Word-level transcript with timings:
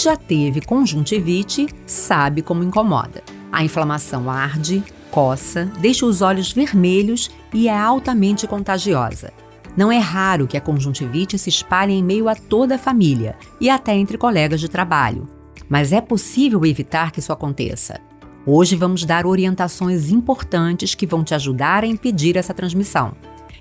já 0.00 0.16
teve 0.16 0.60
conjuntivite 0.60 1.68
sabe 1.86 2.42
como 2.42 2.64
incomoda. 2.64 3.22
A 3.52 3.62
inflamação 3.62 4.30
arde, 4.30 4.82
coça, 5.10 5.66
deixa 5.78 6.06
os 6.06 6.22
olhos 6.22 6.52
vermelhos 6.52 7.30
e 7.52 7.68
é 7.68 7.76
altamente 7.76 8.46
contagiosa. 8.46 9.32
Não 9.76 9.92
é 9.92 9.98
raro 9.98 10.46
que 10.46 10.56
a 10.56 10.60
conjuntivite 10.60 11.38
se 11.38 11.48
espalhe 11.48 11.92
em 11.92 12.02
meio 12.02 12.28
a 12.28 12.34
toda 12.34 12.74
a 12.76 12.78
família 12.78 13.36
e 13.60 13.68
até 13.68 13.94
entre 13.94 14.18
colegas 14.18 14.60
de 14.60 14.68
trabalho. 14.68 15.28
Mas 15.68 15.92
é 15.92 16.00
possível 16.00 16.64
evitar 16.64 17.12
que 17.12 17.20
isso 17.20 17.32
aconteça. 17.32 18.00
Hoje 18.46 18.74
vamos 18.74 19.04
dar 19.04 19.26
orientações 19.26 20.10
importantes 20.10 20.94
que 20.94 21.06
vão 21.06 21.22
te 21.22 21.34
ajudar 21.34 21.84
a 21.84 21.86
impedir 21.86 22.36
essa 22.36 22.54
transmissão. 22.54 23.12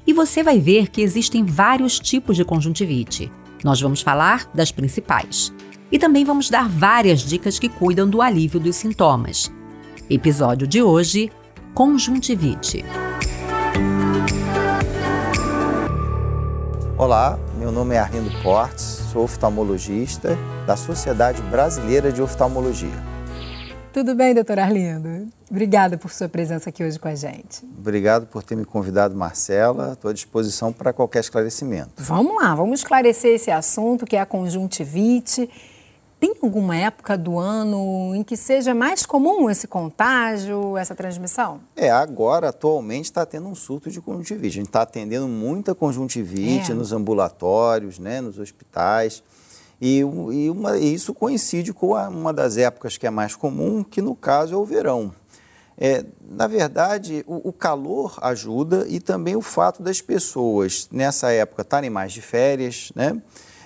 E 0.07 0.13
você 0.13 0.41
vai 0.41 0.59
ver 0.59 0.87
que 0.89 1.01
existem 1.01 1.43
vários 1.43 1.99
tipos 1.99 2.35
de 2.35 2.45
conjuntivite. 2.45 3.31
Nós 3.63 3.79
vamos 3.79 4.01
falar 4.01 4.49
das 4.53 4.71
principais. 4.71 5.53
E 5.91 5.97
também 5.97 6.23
vamos 6.23 6.51
dar 6.51 6.69
várias 6.69 7.21
dicas 7.21 7.57
que 7.57 7.67
cuidam 7.67 8.07
do 8.07 8.21
alívio 8.21 8.59
dos 8.59 8.75
sintomas. 8.75 9.51
Episódio 10.07 10.67
de 10.67 10.83
hoje: 10.83 11.31
Conjuntivite. 11.73 12.85
Olá, 16.95 17.39
meu 17.57 17.71
nome 17.71 17.95
é 17.95 17.97
Arlindo 17.97 18.29
Portes, 18.43 19.01
sou 19.11 19.23
oftalmologista 19.23 20.37
da 20.67 20.75
Sociedade 20.75 21.41
Brasileira 21.43 22.11
de 22.11 22.21
Oftalmologia. 22.21 23.09
Tudo 23.91 24.13
bem, 24.13 24.35
doutor 24.35 24.59
Arlindo? 24.59 25.27
Obrigada 25.49 25.97
por 25.97 26.11
sua 26.11 26.29
presença 26.29 26.69
aqui 26.69 26.83
hoje 26.83 26.99
com 26.99 27.07
a 27.07 27.15
gente. 27.15 27.65
Obrigado 27.79 28.27
por 28.27 28.43
ter 28.43 28.55
me 28.55 28.63
convidado, 28.63 29.15
Marcela. 29.15 29.93
Estou 29.93 30.11
à 30.11 30.13
disposição 30.13 30.71
para 30.71 30.93
qualquer 30.93 31.21
esclarecimento. 31.21 31.93
Vamos 31.97 32.35
lá, 32.35 32.53
vamos 32.53 32.81
esclarecer 32.81 33.33
esse 33.33 33.49
assunto 33.49 34.05
que 34.05 34.15
é 34.15 34.19
a 34.19 34.27
conjuntivite 34.27 35.49
tem 36.19 36.35
alguma 36.41 36.75
época 36.75 37.17
do 37.17 37.39
ano 37.39 38.13
em 38.13 38.23
que 38.23 38.35
seja 38.35 38.73
mais 38.73 39.05
comum 39.05 39.49
esse 39.49 39.67
contágio, 39.67 40.75
essa 40.75 40.93
transmissão? 40.93 41.61
É, 41.75 41.89
agora, 41.89 42.49
atualmente, 42.49 43.05
está 43.05 43.25
tendo 43.25 43.47
um 43.47 43.55
surto 43.55 43.89
de 43.89 44.01
conjuntivite. 44.01 44.47
A 44.47 44.51
gente 44.51 44.67
está 44.67 44.81
atendendo 44.81 45.27
muita 45.27 45.73
conjuntivite 45.73 46.71
é. 46.71 46.75
nos 46.75 46.91
ambulatórios, 46.91 47.99
né, 47.99 48.19
nos 48.19 48.37
hospitais. 48.37 49.23
E, 49.81 49.99
e, 49.99 50.49
uma, 50.49 50.77
isso 50.77 51.13
coincide 51.13 51.71
com 51.71 51.95
a, 51.95 52.09
uma 52.09 52.33
das 52.33 52.57
épocas 52.57 52.97
que 52.97 53.07
é 53.07 53.09
mais 53.09 53.33
comum, 53.33 53.81
que 53.81 54.01
no 54.01 54.13
caso 54.13 54.53
é 54.53 54.57
o 54.57 54.65
verão. 54.65 55.13
É, 55.77 56.03
na 56.29 56.47
verdade, 56.47 57.23
o, 57.25 57.47
o, 57.47 57.53
calor 57.53 58.17
ajuda 58.21 58.85
e 58.89 58.99
também 58.99 59.37
o 59.37 59.41
fato 59.41 59.81
das 59.81 60.01
pessoas 60.01 60.89
nessa 60.91 61.31
época 61.31 61.61
estarem 61.61 61.89
mais 61.89 62.11
de 62.11 62.21
férias, 62.21 62.91
né? 62.93 63.21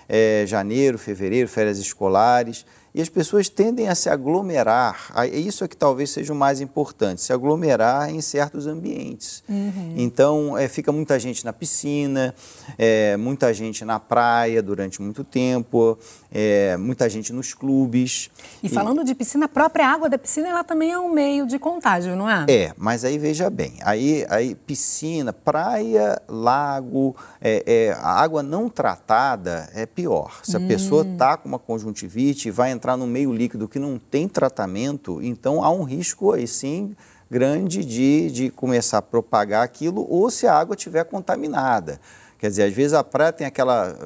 É, 0.07 0.45
janeiro, 0.47 0.97
fevereiro, 0.97 1.47
férias 1.47 1.77
escolares, 1.79 2.65
e 2.93 3.01
as 3.01 3.09
pessoas 3.09 3.49
tendem 3.49 3.89
a 3.89 3.95
se 3.95 4.07
aglomerar. 4.07 5.11
Isso 5.33 5.63
é 5.63 5.67
que 5.67 5.75
talvez 5.75 6.11
seja 6.11 6.31
o 6.31 6.35
mais 6.35 6.61
importante, 6.61 7.21
se 7.21 7.33
aglomerar 7.33 8.09
em 8.09 8.21
certos 8.21 8.67
ambientes. 8.67 9.43
Uhum. 9.49 9.95
Então, 9.97 10.57
é, 10.57 10.67
fica 10.67 10.91
muita 10.91 11.17
gente 11.17 11.43
na 11.43 11.51
piscina, 11.51 12.35
é, 12.77 13.17
muita 13.17 13.51
gente 13.53 13.83
na 13.83 13.99
praia 13.99 14.61
durante 14.61 15.01
muito 15.01 15.23
tempo, 15.23 15.97
é, 16.31 16.77
muita 16.77 17.09
gente 17.09 17.33
nos 17.33 17.53
clubes. 17.53 18.29
E 18.61 18.69
falando 18.69 19.01
e... 19.01 19.05
de 19.05 19.15
piscina, 19.15 19.45
a 19.45 19.49
própria 19.49 19.87
água 19.87 20.07
da 20.07 20.17
piscina 20.17 20.49
ela 20.49 20.63
também 20.63 20.91
é 20.91 20.99
um 20.99 21.09
meio 21.09 21.47
de 21.47 21.57
contágio, 21.57 22.15
não 22.15 22.29
é? 22.29 22.45
É, 22.47 22.73
mas 22.77 23.03
aí 23.03 23.17
veja 23.17 23.49
bem, 23.49 23.73
aí, 23.81 24.25
aí 24.29 24.53
piscina, 24.53 25.33
praia, 25.33 26.21
lago, 26.27 27.15
é, 27.41 27.63
é, 27.65 27.93
a 27.93 28.21
água 28.21 28.43
não 28.43 28.69
tratada 28.69 29.69
é 29.73 29.85
pior. 29.85 30.41
Se 30.43 30.55
a 30.55 30.59
hum. 30.59 30.67
pessoa 30.67 31.03
está 31.03 31.35
com 31.37 31.49
uma 31.49 31.59
conjuntivite 31.59 32.49
e 32.49 32.51
vai 32.51 32.71
entrar 32.71 32.82
entrar 32.83 32.97
no 32.97 33.07
meio 33.07 33.31
líquido 33.31 33.65
que 33.65 33.79
não 33.79 33.97
tem 33.97 34.27
tratamento, 34.27 35.21
então 35.23 35.63
há 35.63 35.71
um 35.71 35.83
risco 35.83 36.33
aí 36.33 36.45
sim 36.45 36.93
grande 37.31 37.83
de, 37.85 38.29
de 38.29 38.49
começar 38.49 38.97
a 38.97 39.01
propagar 39.01 39.63
aquilo 39.63 40.05
ou 40.09 40.29
se 40.29 40.45
a 40.45 40.53
água 40.53 40.75
estiver 40.75 41.05
contaminada. 41.05 41.99
Quer 42.37 42.49
dizer, 42.49 42.63
às 42.63 42.73
vezes 42.73 42.93
a 42.93 43.01
praia 43.01 43.31
tem 43.31 43.47
aquela. 43.47 43.97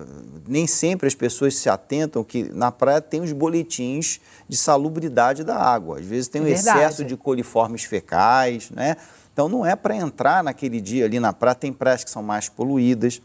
Nem 0.47 0.67
sempre 0.67 1.07
as 1.07 1.15
pessoas 1.15 1.55
se 1.55 1.67
atentam 1.67 2.23
que 2.23 2.43
na 2.53 2.71
praia 2.71 3.01
tem 3.01 3.19
os 3.19 3.31
boletins 3.31 4.21
de 4.47 4.55
salubridade 4.55 5.43
da 5.43 5.55
água. 5.55 5.97
Às 5.97 6.05
vezes 6.05 6.27
tem 6.27 6.41
um 6.41 6.45
Verdade. 6.45 6.77
excesso 6.77 7.03
de 7.03 7.17
coliformes 7.17 7.83
fecais, 7.83 8.69
né? 8.69 8.95
Então 9.33 9.49
não 9.49 9.65
é 9.65 9.75
para 9.75 9.95
entrar 9.95 10.43
naquele 10.43 10.79
dia 10.79 11.05
ali 11.05 11.19
na 11.19 11.33
praia, 11.33 11.55
tem 11.55 11.73
praias 11.73 12.03
que 12.03 12.11
são 12.11 12.21
mais 12.21 12.47
poluídas. 12.47 13.19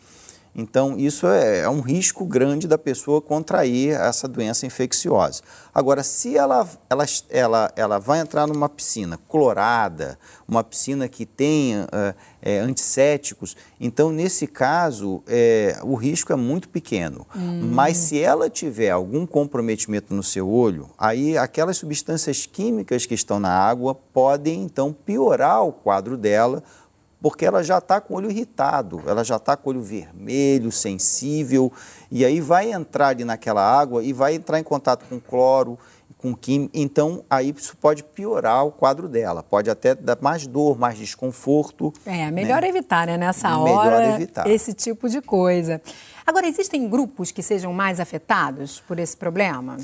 Então, 0.54 0.98
isso 0.98 1.26
é, 1.26 1.60
é, 1.60 1.68
um 1.68 1.80
risco 1.80 2.26
grande 2.26 2.68
da 2.68 2.76
pessoa 2.76 3.22
contrair 3.22 3.94
essa 3.94 4.28
doença 4.28 4.66
infecciosa. 4.66 5.42
Agora, 5.74 6.02
se 6.02 6.36
ela, 6.36 6.68
ela, 6.90 7.06
ela, 7.30 7.72
ela 7.74 7.98
vai 7.98 8.20
entrar 8.20 8.46
numa 8.46 8.68
piscina 8.68 9.18
clorada, 9.28 10.18
uma 10.46 10.62
piscina 10.62 11.08
que 11.08 11.24
tem 11.24 11.80
uh, 11.80 12.14
é, 12.42 12.58
antissépticos, 12.58 13.56
então, 13.80 14.12
nesse 14.12 14.46
caso, 14.46 15.22
é, 15.26 15.78
o 15.82 15.94
risco 15.94 16.32
é 16.32 16.36
muito 16.36 16.68
pequeno. 16.68 17.26
Hum. 17.34 17.70
Mas 17.72 17.96
se 17.96 18.20
ela 18.20 18.50
tiver 18.50 18.90
algum 18.90 19.24
comprometimento 19.26 20.14
no 20.14 20.22
seu 20.22 20.50
olho, 20.50 20.90
aí 20.98 21.38
aquelas 21.38 21.78
substâncias 21.78 22.44
químicas 22.44 23.06
que 23.06 23.14
estão 23.14 23.40
na 23.40 23.50
água 23.50 23.94
podem, 23.94 24.62
então, 24.62 24.92
piorar 24.92 25.64
o 25.64 25.72
quadro 25.72 26.18
dela, 26.18 26.62
porque 27.22 27.46
ela 27.46 27.62
já 27.62 27.78
está 27.78 28.00
com 28.00 28.14
o 28.14 28.16
olho 28.16 28.30
irritado, 28.30 29.00
ela 29.06 29.22
já 29.22 29.36
está 29.36 29.56
com 29.56 29.70
o 29.70 29.72
olho 29.72 29.80
vermelho, 29.80 30.72
sensível, 30.72 31.72
e 32.10 32.24
aí 32.24 32.40
vai 32.40 32.72
entrar 32.72 33.08
ali 33.08 33.24
naquela 33.24 33.62
água 33.62 34.02
e 34.02 34.12
vai 34.12 34.34
entrar 34.34 34.58
em 34.58 34.64
contato 34.64 35.06
com 35.08 35.20
cloro, 35.20 35.78
com 36.18 36.34
química, 36.34 36.72
então 36.74 37.24
aí 37.30 37.54
isso 37.56 37.76
pode 37.76 38.02
piorar 38.02 38.66
o 38.66 38.72
quadro 38.72 39.08
dela, 39.08 39.42
pode 39.42 39.70
até 39.70 39.94
dar 39.94 40.18
mais 40.20 40.46
dor, 40.46 40.76
mais 40.76 40.98
desconforto. 40.98 41.92
É, 42.04 42.30
melhor 42.30 42.62
né? 42.62 42.68
evitar, 42.68 43.06
né, 43.06 43.16
nessa 43.16 43.56
hora, 43.56 44.14
evitar. 44.14 44.48
esse 44.48 44.72
tipo 44.72 45.08
de 45.08 45.20
coisa. 45.20 45.80
Agora, 46.26 46.46
existem 46.46 46.88
grupos 46.88 47.30
que 47.30 47.42
sejam 47.42 47.72
mais 47.72 48.00
afetados 48.00 48.80
por 48.80 48.98
esse 48.98 49.16
problema? 49.16 49.76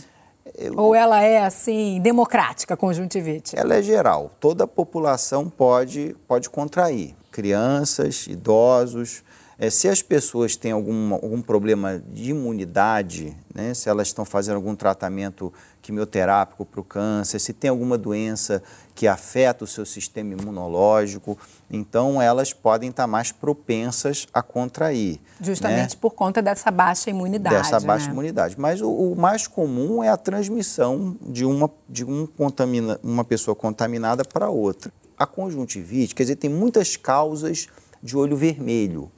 Eu... 0.57 0.75
Ou 0.77 0.95
ela 0.95 1.23
é 1.23 1.45
assim 1.45 2.01
democrática, 2.01 2.77
conjuntivite? 2.77 3.59
Ela 3.59 3.77
é 3.77 3.83
geral. 3.83 4.31
Toda 4.41 4.65
a 4.65 4.67
população 4.67 5.49
pode, 5.49 6.17
pode 6.27 6.49
contrair 6.49 7.15
crianças, 7.31 8.27
idosos. 8.27 9.23
É, 9.61 9.71
se 9.71 9.89
as 9.89 10.01
pessoas 10.01 10.55
têm 10.55 10.71
algum, 10.71 11.15
algum 11.15 11.43
problema 11.43 12.01
de 12.13 12.31
imunidade, 12.31 13.37
né, 13.53 13.75
se 13.75 13.89
elas 13.89 14.07
estão 14.07 14.25
fazendo 14.25 14.55
algum 14.55 14.77
tratamento 14.77 15.53
quimioterápico 15.83 16.65
para 16.65 16.81
o 16.81 16.85
câncer, 16.85 17.41
se 17.41 17.53
tem 17.53 17.69
alguma 17.69 17.99
doença 17.99 18.63
que 18.95 19.09
afeta 19.09 19.65
o 19.65 19.67
seu 19.67 19.85
sistema 19.85 20.33
imunológico, 20.33 21.37
então 21.69 22.23
elas 22.23 22.53
podem 22.53 22.91
estar 22.91 23.09
mais 23.09 23.33
propensas 23.33 24.29
a 24.33 24.43
contrair. 24.43 25.21
Justamente 25.41 25.95
né? 25.95 25.99
por 26.01 26.13
conta 26.13 26.41
dessa 26.41 26.71
baixa 26.71 27.11
imunidade. 27.11 27.57
Dessa 27.57 27.81
baixa 27.81 28.07
né? 28.07 28.13
imunidade. 28.13 28.55
Mas 28.59 28.81
o, 28.81 28.89
o, 28.89 29.17
mais 29.17 29.49
comum 29.49 30.05
é 30.05 30.09
a 30.09 30.17
transmissão 30.17 31.17
de 31.21 31.45
uma, 31.45 31.69
de 31.89 32.05
um 32.05 32.27
contamina, 32.27 33.01
uma 33.03 33.25
pessoa 33.25 33.57
contaminada 33.57 34.25
para 34.25 34.49
outra. 34.49 34.93
A 35.19 35.27
conjuntivite, 35.27 36.15
quer 36.15 36.23
dizer, 36.23 36.37
tem 36.37 36.51
muitas 36.51 36.97
causas 36.97 37.69
de 38.03 38.17
olho 38.17 38.37
vermelho, 38.37 39.11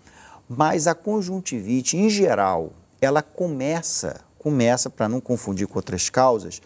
mas 0.49 0.87
a 0.87 0.95
conjuntivite, 0.95 1.97
em 1.97 2.09
geral, 2.09 2.73
ela 3.01 3.23
começa, 3.23 4.21
começa, 4.39 4.89
para 4.89 5.09
não 5.09 5.21
confundir 5.21 5.67
com 5.67 5.79
outras 5.79 6.09
causas, 6.09 6.61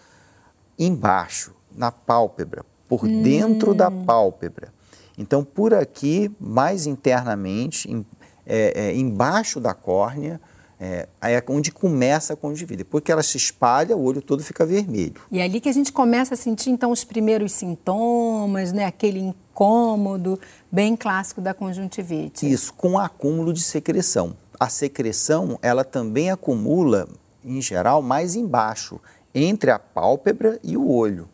embaixo, 0.78 1.52
na 1.74 1.90
pálpebra, 1.90 2.64
por 2.88 3.04
hum. 3.04 3.22
dentro 3.22 3.74
da 3.74 3.90
pálpebra. 3.90 4.72
Então, 5.18 5.44
por 5.44 5.74
aqui, 5.74 6.30
mais 6.40 6.86
internamente, 6.86 7.90
em, 7.90 8.06
é, 8.46 8.88
é, 8.88 8.96
embaixo 8.96 9.60
da 9.60 9.74
córnea, 9.74 10.40
é, 10.84 11.08
aí 11.18 11.32
é 11.32 11.42
onde 11.48 11.72
começa 11.72 12.34
a 12.34 12.36
conjuntivite. 12.36 12.76
Depois 12.76 13.02
que 13.02 13.10
ela 13.10 13.22
se 13.22 13.38
espalha, 13.38 13.96
o 13.96 14.04
olho 14.04 14.20
todo 14.20 14.42
fica 14.42 14.66
vermelho. 14.66 15.14
E 15.32 15.38
é 15.38 15.42
ali 15.42 15.58
que 15.58 15.68
a 15.70 15.72
gente 15.72 15.90
começa 15.90 16.34
a 16.34 16.36
sentir, 16.36 16.68
então, 16.68 16.90
os 16.90 17.04
primeiros 17.04 17.52
sintomas, 17.52 18.70
né? 18.70 18.84
Aquele 18.84 19.18
incômodo 19.18 20.38
bem 20.70 20.94
clássico 20.94 21.40
da 21.40 21.54
conjuntivite. 21.54 22.50
Isso, 22.50 22.74
com 22.74 22.98
acúmulo 22.98 23.50
de 23.54 23.62
secreção. 23.62 24.36
A 24.60 24.68
secreção, 24.68 25.58
ela 25.62 25.84
também 25.84 26.30
acumula, 26.30 27.08
em 27.42 27.62
geral, 27.62 28.02
mais 28.02 28.34
embaixo, 28.34 29.00
entre 29.34 29.70
a 29.70 29.78
pálpebra 29.78 30.60
e 30.62 30.76
o 30.76 30.90
olho. 30.90 31.30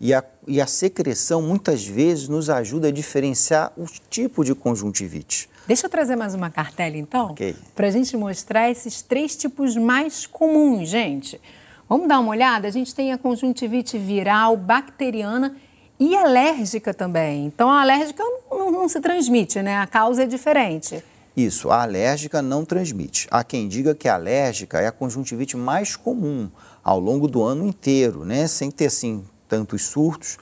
E 0.00 0.12
a, 0.12 0.24
e 0.48 0.60
a 0.60 0.66
secreção, 0.66 1.42
muitas 1.42 1.86
vezes, 1.86 2.26
nos 2.26 2.50
ajuda 2.50 2.88
a 2.88 2.90
diferenciar 2.90 3.72
o 3.76 3.84
tipo 4.08 4.44
de 4.44 4.52
conjuntivite. 4.52 5.49
Deixa 5.66 5.86
eu 5.86 5.90
trazer 5.90 6.16
mais 6.16 6.34
uma 6.34 6.50
cartela, 6.50 6.96
então, 6.96 7.32
okay. 7.32 7.54
para 7.74 7.86
a 7.86 7.90
gente 7.90 8.16
mostrar 8.16 8.70
esses 8.70 9.02
três 9.02 9.36
tipos 9.36 9.76
mais 9.76 10.26
comuns, 10.26 10.88
gente. 10.88 11.40
Vamos 11.88 12.08
dar 12.08 12.20
uma 12.20 12.30
olhada? 12.30 12.68
A 12.68 12.70
gente 12.70 12.94
tem 12.94 13.12
a 13.12 13.18
conjuntivite 13.18 13.98
viral, 13.98 14.56
bacteriana 14.56 15.56
e 15.98 16.16
alérgica 16.16 16.94
também. 16.94 17.46
Então, 17.46 17.70
a 17.70 17.82
alérgica 17.82 18.22
não, 18.22 18.58
não, 18.58 18.70
não 18.70 18.88
se 18.88 19.00
transmite, 19.00 19.60
né? 19.60 19.78
A 19.78 19.86
causa 19.86 20.22
é 20.22 20.26
diferente. 20.26 21.04
Isso, 21.36 21.70
a 21.70 21.82
alérgica 21.82 22.42
não 22.42 22.64
transmite. 22.64 23.28
Há 23.30 23.44
quem 23.44 23.68
diga 23.68 23.94
que 23.94 24.08
a 24.08 24.14
alérgica 24.14 24.80
é 24.80 24.86
a 24.86 24.92
conjuntivite 24.92 25.56
mais 25.56 25.94
comum 25.96 26.50
ao 26.82 26.98
longo 26.98 27.28
do 27.28 27.42
ano 27.42 27.66
inteiro, 27.66 28.24
né? 28.24 28.46
Sem 28.46 28.70
ter 28.70 28.86
assim 28.86 29.24
tantos 29.48 29.82
surtos. 29.82 30.38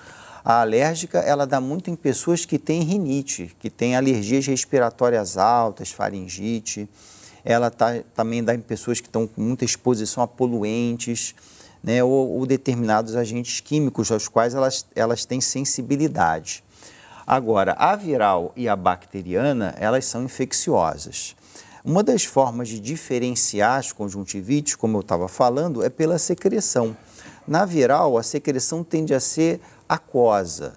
A 0.49 0.63
alérgica, 0.63 1.19
ela 1.19 1.47
dá 1.47 1.61
muito 1.61 1.91
em 1.91 1.95
pessoas 1.95 2.47
que 2.47 2.59
têm 2.59 2.81
rinite, 2.81 3.55
que 3.61 3.69
têm 3.69 3.95
alergias 3.95 4.47
respiratórias 4.47 5.37
altas, 5.37 5.91
faringite. 5.91 6.89
Ela 7.45 7.71
tá, 7.71 8.03
também 8.15 8.43
dá 8.43 8.55
em 8.55 8.61
pessoas 8.61 8.99
que 8.99 9.09
estão 9.09 9.27
com 9.27 9.43
muita 9.43 9.67
exposição 9.67 10.23
a 10.23 10.27
poluentes, 10.27 11.35
né, 11.85 12.03
ou, 12.03 12.39
ou 12.39 12.47
determinados 12.47 13.15
agentes 13.15 13.61
químicos 13.61 14.11
aos 14.11 14.27
quais 14.27 14.55
elas, 14.55 14.87
elas 14.97 15.27
têm 15.27 15.39
sensibilidade. 15.39 16.65
Agora, 17.27 17.75
a 17.75 17.95
viral 17.95 18.51
e 18.57 18.71
a 18.71 18.75
bacteriana, 18.75 19.75
elas 19.79 20.07
são 20.07 20.25
infecciosas. 20.25 21.37
Uma 21.85 22.03
das 22.03 22.25
formas 22.25 22.71
de 22.71 22.81
diferenciar 22.81 23.79
as 23.79 23.93
conjuntivites, 23.93 24.75
como 24.77 24.97
eu 24.97 25.03
estava 25.03 25.29
falando, 25.29 25.85
é 25.85 25.91
pela 25.91 26.19
secreção. 26.19 26.97
Na 27.47 27.65
viral, 27.65 28.19
a 28.19 28.23
secreção 28.23 28.85
tende 28.85 29.15
a 29.15 29.21
ser 29.21 29.61
aquosa. 29.89 30.75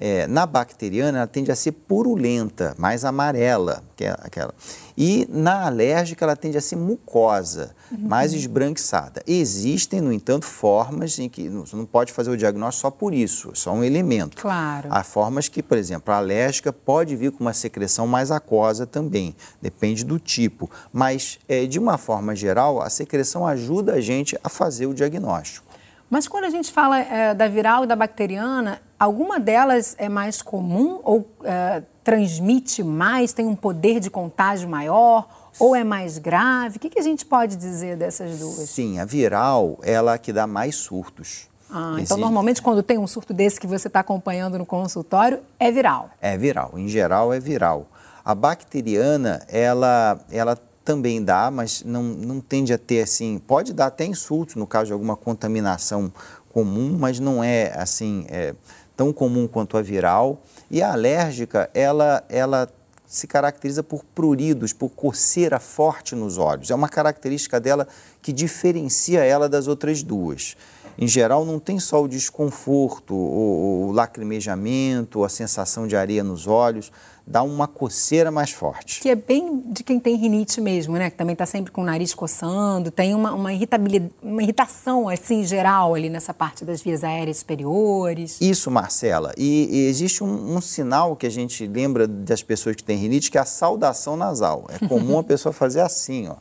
É, 0.00 0.28
na 0.28 0.46
bacteriana, 0.46 1.18
ela 1.18 1.26
tende 1.26 1.50
a 1.50 1.56
ser 1.56 1.72
purulenta, 1.72 2.72
mais 2.78 3.04
amarela, 3.04 3.82
que 3.96 4.04
é 4.04 4.14
aquela. 4.20 4.54
E 4.96 5.26
na 5.28 5.66
alérgica, 5.66 6.24
ela 6.24 6.36
tende 6.36 6.56
a 6.56 6.60
ser 6.60 6.76
mucosa, 6.76 7.74
uhum. 7.90 8.06
mais 8.06 8.32
esbranquiçada. 8.32 9.20
Existem, 9.26 10.00
no 10.00 10.12
entanto, 10.12 10.46
formas 10.46 11.18
em 11.18 11.28
que 11.28 11.48
você 11.48 11.74
não 11.74 11.84
pode 11.84 12.12
fazer 12.12 12.30
o 12.30 12.36
diagnóstico 12.36 12.82
só 12.82 12.90
por 12.92 13.12
isso, 13.12 13.50
só 13.54 13.72
um 13.72 13.82
elemento. 13.82 14.36
Claro. 14.40 14.86
Há 14.88 15.02
formas 15.02 15.48
que, 15.48 15.64
por 15.64 15.76
exemplo, 15.76 16.14
a 16.14 16.18
alérgica 16.18 16.72
pode 16.72 17.16
vir 17.16 17.32
com 17.32 17.42
uma 17.42 17.52
secreção 17.52 18.06
mais 18.06 18.30
aquosa 18.30 18.86
também, 18.86 19.34
depende 19.60 20.04
do 20.04 20.20
tipo. 20.20 20.70
Mas, 20.92 21.40
é, 21.48 21.66
de 21.66 21.78
uma 21.78 21.98
forma 21.98 22.36
geral, 22.36 22.80
a 22.80 22.88
secreção 22.88 23.44
ajuda 23.44 23.94
a 23.94 24.00
gente 24.00 24.38
a 24.44 24.48
fazer 24.48 24.86
o 24.86 24.94
diagnóstico. 24.94 25.67
Mas 26.10 26.26
quando 26.26 26.44
a 26.44 26.50
gente 26.50 26.72
fala 26.72 26.98
é, 26.98 27.34
da 27.34 27.46
viral 27.48 27.84
e 27.84 27.86
da 27.86 27.94
bacteriana, 27.94 28.80
alguma 28.98 29.38
delas 29.38 29.94
é 29.98 30.08
mais 30.08 30.40
comum 30.40 31.00
ou 31.02 31.28
é, 31.44 31.82
transmite 32.02 32.82
mais, 32.82 33.32
tem 33.32 33.46
um 33.46 33.54
poder 33.54 34.00
de 34.00 34.08
contágio 34.08 34.68
maior 34.68 35.28
ou 35.58 35.76
é 35.76 35.84
mais 35.84 36.16
grave? 36.18 36.78
O 36.78 36.80
que, 36.80 36.88
que, 36.88 36.98
a 36.98 37.02
gente 37.02 37.26
pode 37.26 37.56
dizer 37.56 37.96
dessas 37.96 38.38
duas? 38.38 38.70
Sim, 38.70 38.98
a 38.98 39.04
viral 39.04 39.78
ela 39.82 40.14
é 40.14 40.18
que 40.18 40.32
dá 40.32 40.46
mais 40.46 40.76
surtos. 40.76 41.48
Ah, 41.70 41.96
então 41.98 42.16
normalmente 42.16 42.62
quando 42.62 42.82
tem 42.82 42.96
um 42.96 43.06
surto 43.06 43.34
desse 43.34 43.60
que 43.60 43.66
você 43.66 43.88
está 43.88 44.00
acompanhando 44.00 44.56
no 44.56 44.64
consultório, 44.64 45.40
é 45.60 45.70
viral? 45.70 46.08
É 46.20 46.38
viral, 46.38 46.72
em 46.76 46.88
geral 46.88 47.32
é 47.32 47.38
viral. 47.38 47.86
A 48.24 48.34
bacteriana, 48.34 49.42
ela, 49.48 50.18
ela 50.30 50.56
também 50.88 51.22
dá, 51.22 51.50
mas 51.50 51.84
não, 51.84 52.02
não 52.02 52.40
tende 52.40 52.72
a 52.72 52.78
ter 52.78 53.02
assim, 53.02 53.38
pode 53.38 53.74
dar 53.74 53.88
até 53.88 54.06
insulto 54.06 54.58
no 54.58 54.66
caso 54.66 54.86
de 54.86 54.94
alguma 54.94 55.14
contaminação 55.14 56.10
comum, 56.50 56.96
mas 56.98 57.20
não 57.20 57.44
é 57.44 57.74
assim 57.78 58.24
é, 58.30 58.54
tão 58.96 59.12
comum 59.12 59.46
quanto 59.46 59.76
a 59.76 59.82
viral. 59.82 60.40
E 60.70 60.80
a 60.80 60.94
alérgica, 60.94 61.68
ela, 61.74 62.24
ela 62.30 62.70
se 63.06 63.26
caracteriza 63.26 63.82
por 63.82 64.02
pruridos, 64.02 64.72
por 64.72 64.88
coceira 64.88 65.60
forte 65.60 66.14
nos 66.14 66.38
olhos. 66.38 66.70
É 66.70 66.74
uma 66.74 66.88
característica 66.88 67.60
dela 67.60 67.86
que 68.22 68.32
diferencia 68.32 69.22
ela 69.22 69.46
das 69.46 69.68
outras 69.68 70.02
duas. 70.02 70.56
Em 71.00 71.06
geral, 71.06 71.44
não 71.44 71.60
tem 71.60 71.78
só 71.78 72.02
o 72.02 72.08
desconforto, 72.08 73.14
o, 73.14 73.86
o 73.86 73.92
lacrimejamento, 73.92 75.22
a 75.22 75.28
sensação 75.28 75.86
de 75.86 75.94
areia 75.94 76.24
nos 76.24 76.48
olhos, 76.48 76.90
dá 77.24 77.42
uma 77.42 77.68
coceira 77.68 78.32
mais 78.32 78.50
forte. 78.50 79.00
Que 79.00 79.10
é 79.10 79.14
bem 79.14 79.62
de 79.66 79.84
quem 79.84 80.00
tem 80.00 80.16
rinite 80.16 80.60
mesmo, 80.60 80.96
né? 80.96 81.08
Que 81.08 81.16
também 81.16 81.34
está 81.34 81.46
sempre 81.46 81.70
com 81.70 81.82
o 81.82 81.84
nariz 81.84 82.12
coçando, 82.14 82.90
tem 82.90 83.14
uma, 83.14 83.32
uma, 83.32 83.52
irritabilidade, 83.52 84.12
uma 84.20 84.42
irritação, 84.42 85.08
assim, 85.08 85.44
geral 85.44 85.94
ali 85.94 86.08
nessa 86.08 86.34
parte 86.34 86.64
das 86.64 86.82
vias 86.82 87.04
aéreas 87.04 87.38
superiores. 87.38 88.36
Isso, 88.40 88.68
Marcela. 88.68 89.32
E, 89.36 89.68
e 89.70 89.86
existe 89.86 90.24
um, 90.24 90.56
um, 90.56 90.60
sinal 90.60 91.14
que 91.14 91.26
a 91.26 91.30
gente 91.30 91.64
lembra 91.64 92.08
das 92.08 92.42
pessoas 92.42 92.74
que 92.74 92.82
têm 92.82 92.96
rinite, 92.96 93.30
que 93.30 93.38
é 93.38 93.40
a 93.40 93.44
saudação 93.44 94.16
nasal. 94.16 94.66
É 94.68 94.88
comum 94.88 95.18
a 95.18 95.22
pessoa 95.24 95.52
fazer 95.52 95.80
assim, 95.80 96.28
ó. 96.28 96.36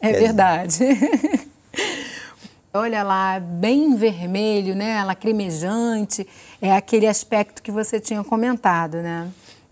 É 0.00 0.12
Quer 0.12 0.20
verdade. 0.20 0.78
Olha 2.76 3.02
lá, 3.02 3.40
bem 3.40 3.96
vermelho, 3.96 4.74
né? 4.74 5.02
Lacrimejante. 5.02 6.26
É 6.60 6.72
aquele 6.72 7.06
aspecto 7.06 7.62
que 7.62 7.70
você 7.70 7.98
tinha 7.98 8.22
comentado, 8.22 8.98
né? 8.98 9.30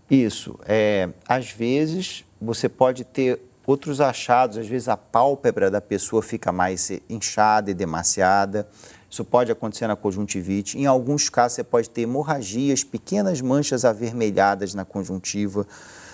Isso. 0.09 0.59
É, 0.65 1.09
às 1.27 1.51
vezes 1.51 2.25
você 2.41 2.67
pode 2.67 3.03
ter 3.03 3.39
outros 3.65 4.01
achados, 4.01 4.57
às 4.57 4.67
vezes 4.67 4.87
a 4.87 4.97
pálpebra 4.97 5.69
da 5.69 5.79
pessoa 5.79 6.21
fica 6.21 6.51
mais 6.51 6.91
inchada 7.09 7.69
e 7.69 7.73
demasiada. 7.73 8.67
Isso 9.09 9.23
pode 9.23 9.51
acontecer 9.51 9.87
na 9.87 9.95
conjuntivite. 9.95 10.77
Em 10.77 10.87
alguns 10.87 11.29
casos, 11.29 11.55
você 11.55 11.63
pode 11.63 11.89
ter 11.89 12.01
hemorragias, 12.01 12.83
pequenas 12.83 13.39
manchas 13.39 13.85
avermelhadas 13.85 14.73
na 14.73 14.83
conjuntiva. 14.83 15.65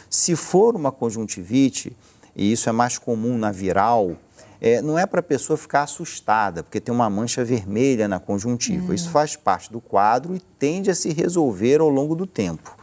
Se 0.09 0.35
for 0.35 0.75
uma 0.75 0.91
conjuntivite, 0.91 1.95
e 2.35 2.51
isso 2.51 2.69
é 2.69 2.71
mais 2.71 2.97
comum 2.97 3.37
na 3.37 3.51
viral, 3.51 4.17
é, 4.61 4.81
não 4.81 4.97
é 4.97 5.05
para 5.05 5.19
a 5.19 5.23
pessoa 5.23 5.57
ficar 5.57 5.81
assustada, 5.81 6.63
porque 6.63 6.79
tem 6.79 6.93
uma 6.93 7.09
mancha 7.09 7.43
vermelha 7.43 8.07
na 8.07 8.19
conjuntiva. 8.19 8.91
Hum. 8.91 8.93
Isso 8.93 9.09
faz 9.09 9.35
parte 9.35 9.71
do 9.71 9.81
quadro 9.81 10.35
e 10.35 10.39
tende 10.39 10.91
a 10.91 10.95
se 10.95 11.11
resolver 11.11 11.81
ao 11.81 11.89
longo 11.89 12.15
do 12.15 12.27
tempo 12.27 12.79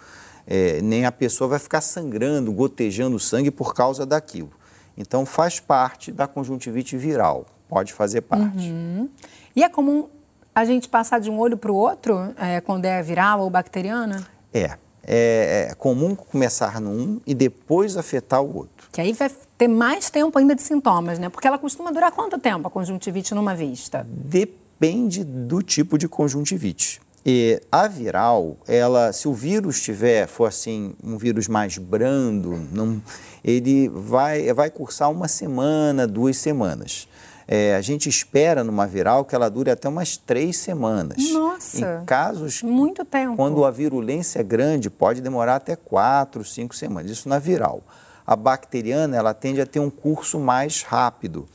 é, 0.49 0.81
nem 0.81 1.05
a 1.05 1.13
pessoa 1.13 1.47
vai 1.47 1.59
ficar 1.59 1.83
sangrando, 1.83 2.51
gotejando 2.51 3.19
sangue 3.19 3.51
por 3.51 3.75
causa 3.75 4.07
daquilo. 4.07 4.51
Então, 4.97 5.27
faz 5.27 5.61
parte 5.61 6.11
da 6.11 6.27
conjuntivite 6.27 6.97
viral, 6.97 7.45
pode 7.69 7.93
fazer 7.93 8.23
parte. 8.23 8.71
Uhum. 8.71 9.09
E 9.55 9.63
é 9.63 9.69
comum 9.69 10.09
a 10.55 10.65
gente 10.65 10.89
passar 10.89 11.21
de 11.21 11.31
um 11.31 11.39
olho 11.39 11.57
para 11.57 11.71
o 11.71 11.77
outro 11.77 12.35
é, 12.39 12.61
quando 12.63 12.87
é 12.87 13.03
viral 13.03 13.41
ou 13.41 13.51
bacteriana? 13.51 14.27
É. 14.53 14.77
É, 15.11 15.69
é 15.71 15.75
comum 15.75 16.15
começar 16.15 16.81
num 16.81 17.21
e 17.27 17.35
depois 17.35 17.97
afetar 17.97 18.43
o 18.43 18.57
outro. 18.57 18.89
Que 18.91 19.01
aí 19.01 19.13
vai 19.13 19.31
ter 19.59 19.69
mais 19.69 20.09
tempo 20.09 20.39
ainda 20.39 20.55
de 20.55 20.63
sintomas, 20.63 21.19
né? 21.19 21.29
Porque 21.29 21.47
ela 21.47 21.59
costuma 21.59 21.91
durar 21.91 22.13
quanto 22.13 22.39
tempo 22.39 22.69
a 22.69 22.71
conjuntivite 22.71 23.35
numa 23.35 23.57
vista? 23.57 24.07
Depende 24.09 25.25
do 25.25 25.61
tipo 25.61 25.99
de 25.99 26.09
conjuntivite. 26.09 27.01
E 27.27 27.61
a 27.71 27.89
viral, 27.89 28.57
ela, 28.67 29.13
se 29.13 29.27
o 29.27 29.35
vírus 29.35 29.83
tiver, 29.83 30.29
for 30.29 30.47
assim, 30.47 30.95
um 31.03 31.19
vírus 31.19 31.49
mais 31.49 31.77
brando, 31.77 32.57
não, 32.73 33.03
ele 33.45 33.89
vai, 33.89 34.51
vai 34.55 34.71
cursar 34.71 35.11
uma 35.11 35.27
semana, 35.27 36.07
duas 36.07 36.37
semanas. 36.37 37.09
É, 37.47 37.75
a 37.75 37.81
gente 37.81 38.09
espera 38.09 38.63
numa 38.63 38.87
viral 38.87 39.25
que 39.25 39.35
ela 39.35 39.49
dure 39.49 39.71
até 39.71 39.89
umas 39.89 40.17
três 40.17 40.59
semanas. 40.59 41.33
Nossa! 41.33 42.01
Em 42.03 42.05
casos. 42.05 42.63
Muito 42.63 43.05
tempo. 43.05 43.37
Quando 43.37 43.65
a 43.65 43.71
virulência 43.71 44.41
é 44.41 44.43
grande, 44.43 44.89
pode 44.89 45.21
demorar 45.21 45.57
até 45.57 45.75
quatro, 45.75 46.45
cinco 46.45 46.77
semanas. 46.77 47.11
Isso 47.11 47.29
na 47.29 47.39
viral. 47.39 47.83
A 48.29 48.37
bacteriana, 48.37 49.17
ela 49.17 49.33
tende 49.33 49.59
a 49.59 49.65
ter 49.65 49.81
um 49.81 49.89
curso 49.89 50.39
mais 50.39 50.83
rápido 50.83 51.49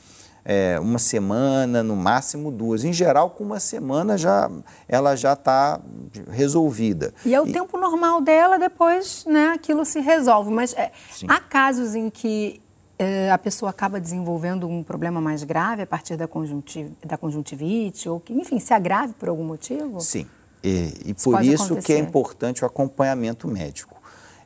é, 0.44 0.78
uma 0.80 0.98
semana, 0.98 1.84
no 1.84 1.96
máximo 1.96 2.50
duas. 2.50 2.84
Em 2.84 2.92
geral, 2.92 3.30
com 3.30 3.44
uma 3.44 3.58
semana 3.58 4.18
já 4.18 4.50
ela 4.88 5.16
já 5.16 5.34
está 5.34 5.80
resolvida. 6.28 7.14
E 7.24 7.32
é 7.32 7.40
o 7.40 7.46
e... 7.46 7.52
tempo 7.52 7.78
normal 7.78 8.20
dela, 8.20 8.58
depois 8.58 9.24
né, 9.24 9.52
aquilo 9.54 9.84
se 9.84 10.00
resolve. 10.00 10.50
Mas 10.50 10.74
é, 10.74 10.90
há 11.26 11.40
casos 11.40 11.94
em 11.94 12.10
que 12.10 12.60
é, 12.98 13.30
a 13.30 13.38
pessoa 13.38 13.70
acaba 13.70 13.98
desenvolvendo 13.98 14.68
um 14.68 14.82
problema 14.82 15.20
mais 15.20 15.42
grave 15.44 15.82
a 15.82 15.86
partir 15.86 16.16
da, 16.16 16.28
conjuntiv 16.28 16.90
da 17.04 17.16
conjuntivite, 17.16 18.08
ou 18.08 18.20
que, 18.20 18.32
enfim, 18.32 18.60
se 18.60 18.74
agrave 18.74 19.14
por 19.14 19.28
algum 19.28 19.44
motivo? 19.44 20.00
Sim. 20.00 20.26
E, 20.62 20.92
e 21.06 21.14
por 21.14 21.42
isso 21.42 21.64
acontecer. 21.64 21.86
que 21.86 21.92
é 21.92 21.98
importante 21.98 22.64
o 22.64 22.66
acompanhamento 22.66 23.46
médico. 23.48 23.93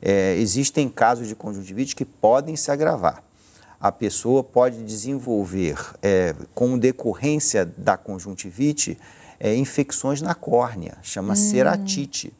É, 0.00 0.37
existem 0.37 0.88
casos 0.88 1.26
de 1.26 1.35
conjuntivite 1.35 1.97
que 1.97 2.05
podem 2.05 2.57
se 2.57 2.71
agravar 2.71 3.23
a 3.81 3.93
pessoa 3.93 4.43
pode 4.43 4.83
desenvolver, 4.83 5.78
é, 6.02 6.35
com 6.55 6.78
decorrência 6.78 7.64
da 7.64 7.97
conjuntivite, 7.97 8.99
é, 9.38 9.55
infecções 9.55 10.21
na 10.21 10.35
córnea, 10.35 10.99
chama 11.02 11.35
hum. 11.35 11.37
ceratite. 11.37 12.33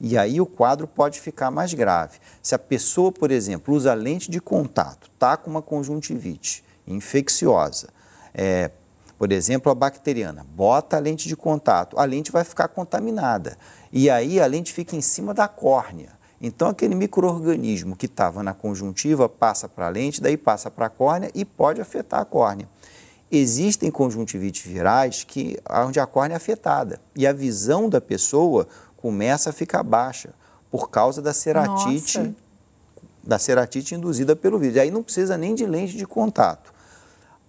E 0.00 0.16
aí 0.16 0.40
o 0.40 0.46
quadro 0.46 0.88
pode 0.88 1.20
ficar 1.20 1.50
mais 1.50 1.74
grave. 1.74 2.18
Se 2.42 2.54
a 2.54 2.58
pessoa, 2.58 3.12
por 3.12 3.30
exemplo, 3.30 3.74
usa 3.74 3.92
lente 3.94 4.30
de 4.30 4.40
contato, 4.40 5.10
está 5.14 5.36
com 5.36 5.50
uma 5.50 5.62
conjuntivite 5.62 6.64
infecciosa, 6.86 7.90
é, 8.34 8.70
por 9.16 9.30
exemplo, 9.30 9.70
a 9.70 9.74
bacteriana, 9.74 10.46
bota 10.56 10.96
a 10.96 10.98
lente 10.98 11.28
de 11.28 11.36
contato, 11.36 11.98
a 11.98 12.04
lente 12.04 12.32
vai 12.32 12.42
ficar 12.42 12.68
contaminada. 12.68 13.56
E 13.92 14.08
aí 14.08 14.40
a 14.40 14.46
lente 14.46 14.72
fica 14.72 14.96
em 14.96 15.02
cima 15.02 15.34
da 15.34 15.46
córnea. 15.46 16.18
Então, 16.40 16.68
aquele 16.68 16.94
microorganismo 16.94 17.94
que 17.94 18.06
estava 18.06 18.42
na 18.42 18.54
conjuntiva 18.54 19.28
passa 19.28 19.68
para 19.68 19.86
a 19.86 19.90
lente, 19.90 20.22
daí 20.22 20.38
passa 20.38 20.70
para 20.70 20.86
a 20.86 20.88
córnea 20.88 21.30
e 21.34 21.44
pode 21.44 21.80
afetar 21.80 22.20
a 22.20 22.24
córnea. 22.24 22.66
Existem 23.30 23.90
conjuntivites 23.90 24.64
virais 24.64 25.22
que, 25.22 25.58
onde 25.68 26.00
a 26.00 26.06
córnea 26.06 26.34
é 26.34 26.36
afetada 26.36 26.98
e 27.14 27.26
a 27.26 27.32
visão 27.32 27.88
da 27.88 28.00
pessoa 28.00 28.66
começa 28.96 29.50
a 29.50 29.52
ficar 29.52 29.82
baixa 29.82 30.30
por 30.70 30.90
causa 30.90 31.20
da 31.20 31.32
ceratite 31.32 32.18
Nossa. 32.18 32.34
da 33.22 33.38
ceratite 33.38 33.94
induzida 33.94 34.34
pelo 34.34 34.58
vírus. 34.58 34.76
E 34.76 34.80
aí 34.80 34.90
não 34.90 35.02
precisa 35.02 35.36
nem 35.36 35.54
de 35.54 35.66
lente 35.66 35.96
de 35.96 36.06
contato. 36.06 36.72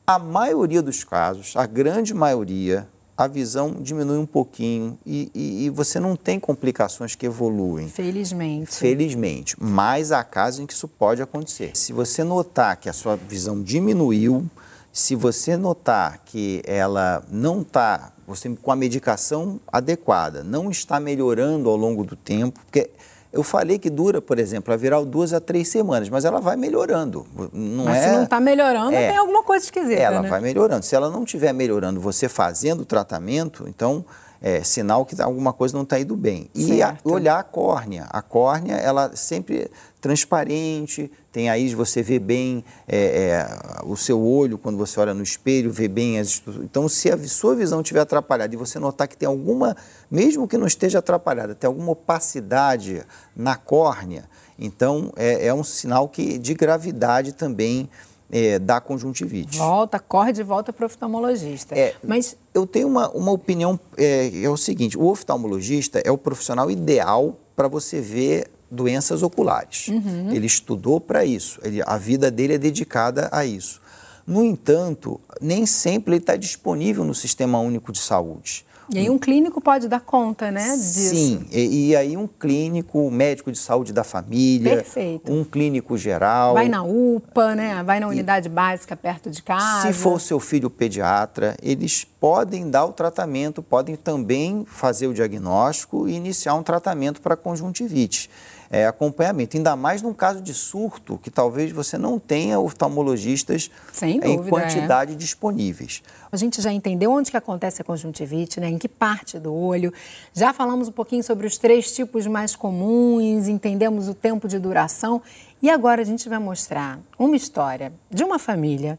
A 0.06 0.20
maioria 0.20 0.82
dos 0.82 1.04
casos, 1.04 1.56
a 1.56 1.66
grande 1.66 2.14
maioria, 2.14 2.88
a 3.24 3.28
visão 3.28 3.76
diminui 3.80 4.18
um 4.18 4.26
pouquinho 4.26 4.98
e, 5.06 5.32
e, 5.34 5.66
e, 5.66 5.70
você 5.70 6.00
não 6.00 6.16
tem 6.16 6.40
complicações 6.40 7.14
que 7.14 7.26
evoluem. 7.26 7.88
Felizmente. 7.88 8.74
Felizmente. 8.74 9.56
Mas 9.60 10.12
há 10.12 10.24
casos 10.24 10.60
em 10.60 10.66
que 10.66 10.74
isso 10.74 10.88
pode 10.88 11.22
acontecer. 11.22 11.72
Se 11.76 11.94
você 11.94 12.24
notar 12.24 12.78
que 12.78 12.90
a 12.90 12.94
sua 12.94 13.16
visão 13.16 13.62
diminuiu, 13.62 14.50
se 14.92 15.16
você 15.16 15.56
notar 15.56 16.20
que 16.26 16.64
ela 16.66 17.24
não 17.30 17.62
está, 17.62 18.12
você 18.26 18.50
com 18.50 18.72
a 18.72 18.76
medicação 18.76 19.60
adequada, 19.72 20.44
não 20.44 20.72
está 20.72 21.00
melhorando 21.00 21.70
ao 21.70 21.76
longo 21.76 22.04
do 22.04 22.16
tempo, 22.16 22.60
porque 22.66 22.90
eu 23.34 23.44
falei 23.44 23.80
que 23.80 23.90
dura, 23.90 24.22
por 24.22 24.38
exemplo, 24.38 24.74
a 24.74 24.78
viral 24.78 25.06
duas 25.06 25.32
a 25.32 25.40
três 25.40 25.70
semanas, 25.70 26.10
mas 26.10 26.26
ela 26.26 26.42
vai 26.42 26.58
melhorando. 26.58 27.26
Não 27.54 27.86
mas 27.86 27.98
é... 27.98 28.10
se 28.10 28.16
não 28.16 28.24
está 28.24 28.40
melhorando, 28.40 28.94
é... 28.94 29.10
tem 29.10 29.18
alguma 29.18 29.42
coisa 29.44 29.64
esquisita. 29.64 30.02
Ela 30.02 30.22
né? 30.22 30.30
vai 30.30 30.42
melhorando. 30.42 30.84
Se 30.84 30.96
ela 30.96 31.10
não 31.10 31.24
estiver 31.24 31.54
melhorando, 31.54 32.00
você 32.02 32.28
fazendo 32.28 32.82
o 32.82 32.86
tratamento, 32.86 33.66
então 33.68 34.04
é 34.42 34.64
sinal 34.64 35.06
que 35.06 35.22
alguma 35.22 35.54
coisa 35.54 35.76
não 35.76 35.84
está 35.84 36.00
indo 36.00 36.16
bem. 36.16 36.50
E 36.56 36.82
a, 36.82 36.98
olhar 37.04 37.40
a 37.40 37.44
córnea. 37.44 38.08
A 38.10 38.22
córnea, 38.24 38.76
ela 38.76 39.16
sempre 39.16 39.70
transparente, 40.02 41.12
tem 41.32 41.48
aí 41.48 41.74
você 41.76 42.02
vê 42.02 42.18
bem 42.18 42.66
é, 42.88 42.98
é, 42.98 43.48
o 43.84 43.96
seu 43.96 44.20
olho 44.20 44.58
quando 44.58 44.78
você 44.78 45.00
olha 45.00 45.14
no 45.14 45.22
espelho, 45.22 45.72
vê 45.72 45.88
bem 45.88 46.20
as 46.20 46.42
Então, 46.64 46.90
se 46.90 47.12
a 47.12 47.18
sua 47.28 47.56
visão 47.56 47.82
estiver 47.82 48.00
atrapalhada 48.00 48.54
e 48.54 48.58
você 48.58 48.80
notar 48.80 49.08
que 49.08 49.16
tem 49.16 49.28
alguma, 49.28 49.78
mesmo 50.10 50.48
que 50.48 50.58
não 50.58 50.66
esteja 50.66 51.00
atrapalhada, 51.00 51.54
tem 51.54 51.68
alguma 51.68 51.92
opacidade 51.92 53.04
na 53.36 53.56
córnea, 53.56 54.28
então 54.58 55.14
é, 55.16 55.48
é 55.48 55.54
um 55.54 55.64
sinal 55.64 56.10
que, 56.10 56.40
de 56.40 56.56
gravidade 56.56 57.34
também 57.34 57.88
é, 58.32 58.58
da 58.58 58.80
conjuntivite. 58.80 59.58
Volta, 59.58 60.00
corre 60.00 60.32
de 60.32 60.42
volta 60.42 60.72
para 60.72 60.84
o 60.84 60.86
oftalmologista. 60.86 61.78
É, 61.78 61.96
Mas 62.02 62.38
eu 62.54 62.66
tenho 62.66 62.88
uma, 62.88 63.10
uma 63.10 63.32
opinião, 63.32 63.80
é, 63.98 64.44
é 64.44 64.50
o 64.50 64.58
seguinte, 64.58 64.98
o 64.98 65.06
oftalmologista 65.06 66.00
é 66.00 66.10
o 66.12 66.18
profissional 66.18 66.72
ideal 66.72 67.38
para 67.56 67.68
você 67.68 68.00
ver 68.00 68.50
doenças 68.70 69.22
oculares. 69.22 69.90
Uhum. 69.90 70.32
Ele 70.32 70.46
estudou 70.46 71.02
para 71.02 71.26
isso, 71.26 71.60
ele, 71.64 71.82
a 71.86 71.98
vida 71.98 72.32
dele 72.32 72.54
é 72.54 72.58
dedicada 72.58 73.28
a 73.32 73.46
isso. 73.46 73.82
No 74.26 74.46
entanto, 74.46 75.20
nem 75.42 75.66
sempre 75.66 76.14
ele 76.14 76.24
está 76.24 76.38
disponível 76.38 77.04
no 77.04 77.14
Sistema 77.14 77.60
Único 77.60 77.92
de 77.92 78.00
Saúde. 78.00 78.66
E 78.94 79.00
aí 79.00 79.10
um 79.10 79.18
clínico 79.18 79.62
pode 79.62 79.88
dar 79.88 80.02
conta, 80.02 80.52
né, 80.52 80.76
disso? 80.76 81.16
Sim, 81.16 81.46
e, 81.50 81.90
e, 81.90 81.96
aí 81.96 82.18
um 82.18 82.28
clínico, 82.28 83.10
médico 83.10 83.50
de 83.50 83.58
saúde 83.58 83.94
da 83.94 84.04
família, 84.04 84.78
Perfeito. 84.78 85.32
um 85.32 85.46
clínico 85.46 85.98
geral. 85.98 86.56
Vai 86.56 86.68
na 86.68 86.84
UPA, 86.84 87.56
né? 87.56 87.82
Vai 87.84 88.02
na 88.02 88.08
unidade 88.08 88.48
e, 88.48 88.52
básica 88.52 88.96
perto 88.98 89.30
de 89.30 89.42
casa. 89.42 89.88
Se 89.88 89.94
for 89.94 90.20
seu 90.20 90.42
filho 90.42 90.70
pediatra, 90.70 91.56
eles 91.64 92.04
podem 92.04 92.70
dar 92.70 92.84
o 92.84 92.92
tratamento, 92.92 93.64
podem 93.64 93.96
também 93.96 94.66
fazer 94.68 95.08
o 95.08 95.14
diagnóstico 95.14 96.10
e 96.10 96.14
iniciar 96.14 96.56
um 96.56 96.64
tratamento 96.64 97.22
para 97.22 97.38
conjuntivite 97.38 98.30
é, 98.72 98.88
acompanhamento. 98.88 99.58
Ainda 99.58 99.76
mais 99.76 100.02
num 100.02 100.14
caso 100.14 100.42
de 100.42 100.54
surto, 100.54 101.20
que 101.22 101.30
talvez 101.30 101.72
você 101.74 101.98
não 101.98 102.18
tenha 102.18 102.58
oftalmologistas 102.58 103.70
dúvida, 104.00 104.28
em 104.28 104.50
quantidade 104.50 105.12
é. 105.12 105.16
disponíveis. 105.16 106.02
A 106.32 106.38
gente 106.38 106.62
já 106.62 106.72
entendeu 106.72 107.12
onde 107.12 107.30
que 107.30 107.36
acontece 107.36 107.82
a 107.82 107.86
conjuntivite, 107.86 108.62
né? 108.62 108.70
em 108.70 108.78
que 108.78 108.88
parte 108.88 109.38
do 109.38 109.54
olho. 109.54 109.94
Já 110.34 110.54
falamos 110.54 110.88
um 110.88 110.92
pouquinho 110.94 111.24
sobre 111.24 111.46
os 111.46 111.58
três 111.58 111.94
tipos 111.94 112.26
mais 112.26 112.56
comuns, 112.56 113.50
entendemos 113.50 114.08
o 114.08 114.14
tempo 114.14 114.48
de 114.48 114.58
duração. 114.58 115.22
E 115.62 115.70
agora 115.70 116.02
a 116.02 116.06
gente 116.06 116.30
vai 116.30 116.40
mostrar 116.40 117.00
uma 117.20 117.36
história 117.36 117.92
de 118.10 118.24
uma 118.24 118.40
família 118.40 118.98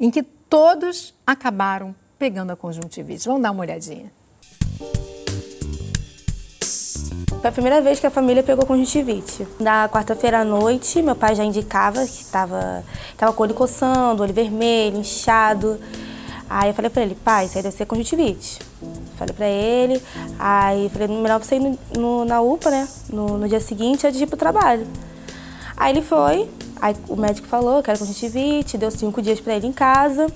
em 0.00 0.10
que 0.10 0.22
todos 0.22 1.14
acabaram 1.26 1.94
pegando 2.18 2.52
a 2.52 2.56
conjuntivite. 2.56 3.26
Vamos 3.26 3.42
dar 3.42 3.50
uma 3.50 3.60
olhadinha. 3.60 4.10
Foi 7.28 7.48
a 7.48 7.52
primeira 7.52 7.80
vez 7.80 7.98
que 7.98 8.06
a 8.06 8.10
família 8.10 8.42
pegou 8.42 8.64
conjuntivite. 8.66 9.46
Na 9.58 9.88
quarta-feira 9.88 10.40
à 10.40 10.44
noite, 10.44 11.02
meu 11.02 11.16
pai 11.16 11.34
já 11.34 11.44
indicava 11.44 12.04
que 12.06 12.22
estava 12.22 12.84
tava 13.16 13.32
com 13.32 13.42
o 13.42 13.46
olho 13.46 13.54
coçando, 13.54 14.22
olho 14.22 14.32
vermelho, 14.32 14.98
inchado. 14.98 15.78
Aí 16.48 16.70
eu 16.70 16.74
falei 16.74 16.90
para 16.90 17.02
ele, 17.02 17.14
pai, 17.14 17.46
isso 17.46 17.56
aí 17.56 17.62
deve 17.62 17.76
ser 17.76 17.86
conjuntivite. 17.86 18.58
Falei 19.16 19.34
para 19.34 19.46
ele, 19.46 20.02
aí 20.38 20.88
falei, 20.88 21.08
melhor 21.08 21.38
você 21.38 21.56
ir 21.56 21.60
no, 21.60 21.78
no, 21.96 22.24
na 22.24 22.40
UPA, 22.40 22.70
né, 22.70 22.88
no, 23.10 23.38
no, 23.38 23.48
dia 23.48 23.60
seguinte, 23.60 24.06
antes 24.06 24.18
de 24.18 24.24
ir 24.24 24.26
pro 24.26 24.36
trabalho. 24.36 24.86
Aí 25.76 25.92
ele 25.92 26.02
foi, 26.02 26.48
aí 26.80 26.96
o 27.08 27.16
médico 27.16 27.46
falou 27.46 27.82
que 27.82 27.90
era 27.90 27.98
conjuntivite, 27.98 28.78
deu 28.78 28.90
cinco 28.90 29.20
dias 29.20 29.40
para 29.40 29.54
ele 29.54 29.66
em 29.66 29.72
casa. 29.72 30.26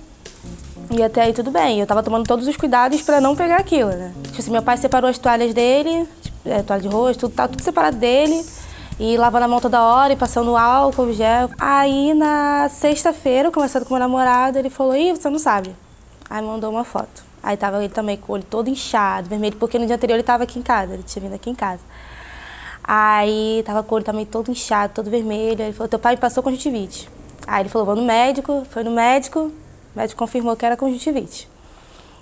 E 0.90 1.02
até 1.02 1.22
aí 1.22 1.32
tudo 1.32 1.50
bem. 1.50 1.80
Eu 1.80 1.86
tava 1.86 2.02
tomando 2.02 2.26
todos 2.26 2.46
os 2.46 2.56
cuidados 2.56 3.00
para 3.02 3.20
não 3.20 3.34
pegar 3.34 3.56
aquilo, 3.56 3.90
né? 3.90 4.12
Tipo 4.24 4.38
assim, 4.38 4.50
meu 4.50 4.62
pai 4.62 4.76
separou 4.76 5.08
as 5.08 5.18
toalhas 5.18 5.54
dele, 5.54 6.06
é, 6.44 6.62
toalha 6.62 6.82
de 6.82 6.88
rosto, 6.88 7.20
tudo, 7.20 7.34
tá 7.34 7.48
tudo 7.48 7.62
separado 7.62 7.96
dele. 7.96 8.44
E 8.98 9.16
lavando 9.16 9.44
a 9.46 9.48
mão 9.48 9.60
toda 9.60 9.82
hora 9.82 10.12
e 10.12 10.16
passando 10.16 10.56
álcool, 10.56 11.12
gel. 11.12 11.50
Aí 11.58 12.14
na 12.14 12.68
sexta-feira, 12.68 13.50
conversando 13.50 13.84
com 13.84 13.94
meu 13.94 14.00
namorado, 14.00 14.58
ele 14.58 14.70
falou, 14.70 14.94
ih, 14.94 15.12
você 15.12 15.28
não 15.28 15.38
sabe. 15.38 15.74
Aí 16.30 16.40
mandou 16.40 16.70
uma 16.70 16.84
foto. 16.84 17.24
Aí 17.42 17.56
tava 17.56 17.82
ele 17.82 17.92
também 17.92 18.16
com 18.16 18.32
o 18.32 18.34
olho 18.36 18.44
todo 18.44 18.70
inchado, 18.70 19.28
vermelho, 19.28 19.56
porque 19.56 19.78
no 19.78 19.86
dia 19.86 19.96
anterior 19.96 20.16
ele 20.16 20.22
tava 20.22 20.44
aqui 20.44 20.58
em 20.58 20.62
casa, 20.62 20.94
ele 20.94 21.02
tinha 21.02 21.22
vindo 21.22 21.34
aqui 21.34 21.50
em 21.50 21.54
casa. 21.54 21.80
Aí 22.82 23.62
tava 23.66 23.82
com 23.82 23.94
o 23.94 23.96
olho 23.96 24.04
também 24.04 24.24
todo 24.24 24.50
inchado, 24.50 24.92
todo 24.94 25.10
vermelho. 25.10 25.60
Ele 25.60 25.72
falou, 25.72 25.88
teu 25.88 25.98
pai 25.98 26.16
passou 26.16 26.42
conjuntivite. 26.42 27.08
Aí 27.46 27.62
ele 27.62 27.68
falou, 27.68 27.84
vou 27.84 27.96
no 27.96 28.02
médico, 28.02 28.64
foi 28.70 28.84
no 28.84 28.92
médico, 28.92 29.40
o 29.94 29.98
médico 29.98 30.18
confirmou 30.18 30.54
que 30.54 30.64
era 30.64 30.76
conjuntivite. 30.76 31.48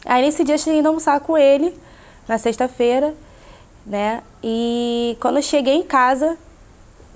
Aí 0.06 0.22
nesse 0.22 0.42
dia 0.42 0.54
eu 0.54 0.58
cheguei 0.58 0.80
a 0.80 0.88
almoçar 0.88 1.20
com 1.20 1.36
ele, 1.36 1.78
na 2.26 2.38
sexta-feira 2.38 3.14
né? 3.86 4.22
E 4.42 5.16
quando 5.20 5.36
eu 5.36 5.42
cheguei 5.42 5.74
em 5.74 5.82
casa, 5.82 6.36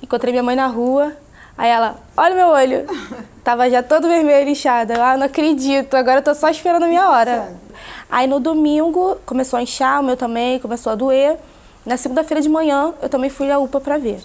encontrei 0.03 0.33
minha 0.33 0.43
mãe 0.43 0.57
na 0.57 0.67
rua, 0.67 1.17
aí 1.57 1.71
ela, 1.71 1.97
olha 2.17 2.35
meu 2.35 2.49
olho, 2.49 2.87
tava 3.43 3.69
já 3.71 3.83
todo 3.83 4.09
vermelho, 4.09 4.51
inchado. 4.51 4.93
Ah, 4.95 5.17
não 5.17 5.27
acredito, 5.27 5.95
agora 5.95 6.19
eu 6.19 6.25
tô 6.25 6.35
só 6.35 6.49
esperando 6.49 6.85
a 6.85 6.89
minha 6.89 7.09
hora. 7.09 7.55
Aí 8.11 8.27
no 8.27 8.39
domingo 8.39 9.19
começou 9.27 9.59
a 9.59 9.63
inchar, 9.63 10.01
o 10.01 10.05
meu 10.05 10.17
também, 10.17 10.59
começou 10.59 10.93
a 10.93 10.95
doer. 10.95 11.37
Na 11.85 11.97
segunda-feira 11.97 12.41
de 12.41 12.49
manhã 12.49 12.95
eu 13.01 13.09
também 13.09 13.31
fui 13.31 13.51
à 13.51 13.59
UPA 13.59 13.81
para 13.81 13.99
ver. 13.99 14.21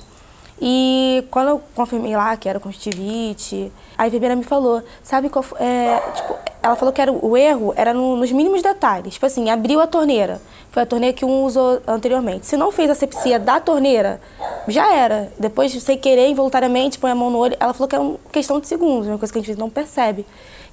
E 0.63 1.25
quando 1.31 1.47
eu 1.47 1.61
confirmei 1.73 2.15
lá 2.15 2.37
que 2.37 2.47
era 2.47 2.59
conjuntivite, 2.59 3.71
a 3.97 4.07
enfermeira 4.07 4.35
me 4.35 4.43
falou, 4.43 4.83
sabe 5.01 5.27
qual 5.27 5.43
é, 5.59 5.99
tipo, 6.15 6.35
ela 6.61 6.75
falou 6.75 6.93
que 6.93 7.01
era, 7.01 7.11
o 7.11 7.35
erro 7.35 7.73
era 7.75 7.93
no, 7.93 8.15
nos 8.15 8.31
mínimos 8.31 8.61
detalhes. 8.61 9.15
Tipo 9.15 9.25
assim, 9.25 9.49
abriu 9.49 9.79
a 9.81 9.87
torneira. 9.87 10.39
Foi 10.69 10.83
a 10.83 10.85
torneira 10.85 11.15
que 11.17 11.25
um 11.25 11.43
usou 11.43 11.81
anteriormente. 11.87 12.45
Se 12.45 12.55
não 12.55 12.71
fez 12.71 12.91
a 12.91 12.95
sepsia 12.95 13.39
da 13.39 13.59
torneira, 13.59 14.21
já 14.67 14.93
era. 14.93 15.33
Depois, 15.39 15.71
sem 15.81 15.97
querer, 15.97 16.29
involuntariamente, 16.29 16.99
põe 16.99 17.09
a 17.09 17.15
mão 17.15 17.31
no 17.31 17.39
olho. 17.39 17.57
Ela 17.59 17.73
falou 17.73 17.87
que 17.87 17.95
é 17.95 17.99
uma 17.99 18.19
questão 18.31 18.59
de 18.59 18.67
segundos, 18.67 19.07
uma 19.07 19.17
coisa 19.17 19.33
que 19.33 19.39
a 19.39 19.41
gente 19.41 19.57
não 19.57 19.69
percebe. 19.69 20.27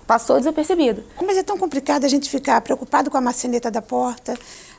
Passou 0.07 0.37
desapercebido. 0.37 1.03
Mas 1.23 1.39
é 1.39 1.43
tão 1.43 1.57
complicado 1.57 2.05
a 2.05 2.09
gente 2.09 2.29
ficar 2.29 2.61
preocupado 2.61 3.11
com 3.11 3.17
a 3.17 3.21
maçaneta 3.21 3.71
da 3.71 3.81
porta, 3.81 4.35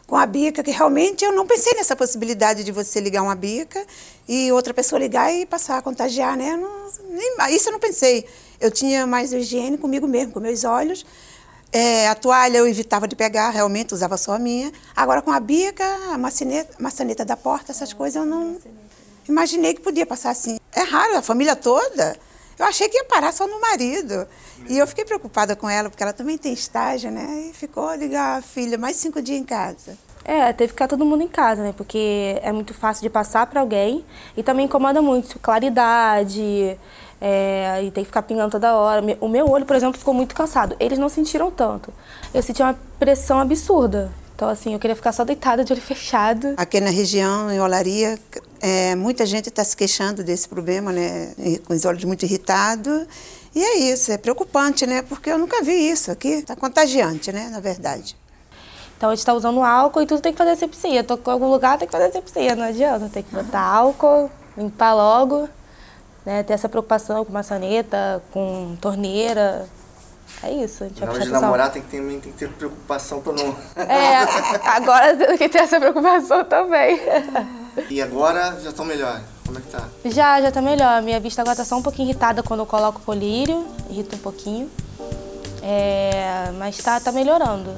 com 0.09 0.17
a 0.17 0.25
bica, 0.25 0.63
que 0.63 0.71
realmente 0.71 1.23
eu 1.23 1.31
não 1.31 1.45
pensei 1.45 1.73
nessa 1.75 1.95
possibilidade 1.95 2.63
de 2.63 2.71
você 2.71 2.99
ligar 2.99 3.21
uma 3.21 3.35
bica 3.35 3.85
e 4.27 4.51
outra 4.51 4.73
pessoa 4.73 4.99
ligar 4.99 5.31
e 5.31 5.45
passar 5.45 5.77
a 5.77 5.81
contagiar, 5.83 6.35
né? 6.35 6.57
Não, 6.57 6.89
nem, 7.11 7.55
isso 7.55 7.69
eu 7.69 7.73
não 7.73 7.79
pensei. 7.79 8.25
Eu 8.59 8.71
tinha 8.71 9.05
mais 9.05 9.31
higiene 9.31 9.77
comigo 9.77 10.07
mesmo, 10.07 10.33
com 10.33 10.39
meus 10.39 10.63
olhos. 10.63 11.05
É, 11.71 12.07
a 12.07 12.15
toalha 12.15 12.57
eu 12.57 12.67
evitava 12.67 13.07
de 13.07 13.15
pegar, 13.15 13.51
realmente 13.51 13.93
usava 13.93 14.17
só 14.17 14.33
a 14.33 14.39
minha. 14.39 14.73
Agora 14.95 15.21
com 15.21 15.31
a 15.31 15.39
bica, 15.39 15.85
a 16.11 16.17
maçaneta, 16.17 16.73
maçaneta 16.79 17.23
da 17.23 17.37
porta, 17.37 17.71
essas 17.71 17.93
coisas 17.93 18.15
eu 18.15 18.25
não 18.25 18.57
imaginei 19.27 19.75
que 19.75 19.81
podia 19.81 20.07
passar 20.07 20.31
assim. 20.31 20.57
É 20.73 20.81
raro, 20.81 21.17
a 21.17 21.21
família 21.21 21.55
toda. 21.55 22.17
Eu 22.59 22.65
achei 22.65 22.89
que 22.89 22.97
ia 22.97 23.05
parar 23.05 23.31
só 23.31 23.47
no 23.47 23.61
marido. 23.61 24.27
E 24.67 24.77
eu 24.77 24.85
fiquei 24.85 25.05
preocupada 25.05 25.55
com 25.55 25.69
ela, 25.69 25.89
porque 25.89 26.03
ela 26.03 26.11
também 26.11 26.37
tem 26.37 26.51
estágio, 26.51 27.09
né? 27.09 27.47
E 27.49 27.53
ficou 27.53 27.93
ligar 27.95 28.39
a 28.39 28.41
filha 28.41 28.77
mais 28.77 28.97
cinco 28.97 29.21
dias 29.21 29.39
em 29.39 29.45
casa. 29.45 29.97
É, 30.25 30.51
teve 30.51 30.67
que 30.67 30.73
ficar 30.73 30.87
todo 30.89 31.05
mundo 31.05 31.23
em 31.23 31.27
casa, 31.27 31.63
né? 31.63 31.73
Porque 31.75 32.37
é 32.43 32.51
muito 32.51 32.73
fácil 32.73 33.01
de 33.01 33.09
passar 33.09 33.47
para 33.47 33.61
alguém 33.61 34.05
e 34.35 34.43
também 34.43 34.65
incomoda 34.65 35.01
muito. 35.01 35.39
Claridade, 35.39 36.77
é, 37.21 37.81
e 37.83 37.91
tem 37.91 38.03
que 38.03 38.09
ficar 38.09 38.23
pingando 38.23 38.51
toda 38.51 38.75
hora. 38.75 39.01
O 39.21 39.29
meu 39.29 39.49
olho, 39.49 39.65
por 39.65 39.75
exemplo, 39.75 39.97
ficou 39.97 40.13
muito 40.13 40.35
cansado. 40.35 40.75
Eles 40.81 40.99
não 40.99 41.07
sentiram 41.07 41.49
tanto. 41.49 41.93
Eu 42.33 42.43
senti 42.43 42.61
uma 42.61 42.77
pressão 42.99 43.39
absurda. 43.39 44.11
Então, 44.39 44.47
assim, 44.47 44.71
eu 44.71 44.79
queria 44.79 44.95
ficar 44.95 45.11
só 45.11 45.25
deitada 45.25 45.65
de 45.65 45.73
olho 45.73 45.81
fechado. 45.81 46.53
Aqui 46.55 46.79
na 46.79 46.89
região, 46.89 47.51
em 47.51 47.59
Olaria, 47.59 48.17
é, 48.61 48.95
muita 48.95 49.25
gente 49.25 49.49
está 49.49 49.65
se 49.65 49.75
queixando 49.75 50.23
desse 50.23 50.47
problema, 50.47 50.93
né? 50.93 51.33
Com 51.67 51.73
os 51.73 51.83
olhos 51.83 52.05
muito 52.05 52.23
irritados. 52.23 53.05
E 53.53 53.61
é 53.61 53.79
isso, 53.79 54.13
é 54.13 54.17
preocupante, 54.17 54.87
né? 54.87 55.01
Porque 55.01 55.29
eu 55.29 55.37
nunca 55.37 55.61
vi 55.61 55.73
isso 55.73 56.09
aqui. 56.09 56.29
Está 56.29 56.55
contagiante, 56.55 57.33
né? 57.33 57.49
Na 57.51 57.59
verdade. 57.59 58.15
Então 58.95 59.09
a 59.09 59.11
gente 59.11 59.19
está 59.19 59.33
usando 59.33 59.61
álcool 59.61 60.03
e 60.03 60.05
tudo 60.05 60.21
tem 60.21 60.31
que 60.31 60.37
fazer 60.37 60.51
asepsia. 60.51 61.03
Tô 61.03 61.15
em 61.15 61.31
algum 61.33 61.49
lugar, 61.49 61.77
tem 61.77 61.85
que 61.85 61.91
fazer 61.91 62.05
asepsia, 62.05 62.55
não 62.55 62.63
adianta. 62.63 63.09
Tem 63.09 63.23
que 63.23 63.35
botar 63.35 63.59
álcool, 63.59 64.31
limpar 64.57 64.93
logo. 64.93 65.49
né, 66.25 66.43
ter 66.43 66.53
essa 66.53 66.69
preocupação 66.69 67.25
com 67.25 67.33
maçaneta, 67.33 68.23
com 68.31 68.77
torneira. 68.79 69.67
É 70.41 70.51
isso. 70.51 70.83
A 70.83 70.87
gente 70.87 71.03
Na 71.03 71.11
hora 71.11 71.19
de 71.19 71.31
namorar 71.31 71.71
tem 71.71 71.81
que, 71.81 71.89
ter, 71.89 72.01
tem 72.01 72.19
que 72.19 72.31
ter 72.31 72.49
preocupação 72.49 73.21
para 73.21 73.33
não. 73.33 73.55
É, 73.75 74.17
agora 74.69 75.15
tem 75.15 75.37
que 75.37 75.49
ter 75.49 75.59
essa 75.59 75.79
preocupação 75.79 76.45
também. 76.45 76.99
E 77.89 78.01
agora 78.01 78.57
já 78.61 78.69
estão 78.69 78.85
melhor? 78.85 79.21
Como 79.45 79.57
é 79.57 79.61
que 79.61 79.67
tá? 79.67 79.87
Já, 80.05 80.41
já 80.41 80.51
tá 80.51 80.61
melhor. 80.61 81.01
Minha 81.01 81.19
vista 81.19 81.41
agora 81.41 81.57
tá 81.57 81.65
só 81.65 81.75
um 81.75 81.81
pouquinho 81.81 82.07
irritada 82.07 82.41
quando 82.41 82.61
eu 82.61 82.65
coloco 82.65 83.01
colírio, 83.01 83.67
irrita 83.89 84.15
um 84.15 84.19
pouquinho. 84.19 84.69
É, 85.61 86.51
mas 86.57 86.77
tá, 86.77 86.99
tá 86.99 87.11
melhorando. 87.11 87.75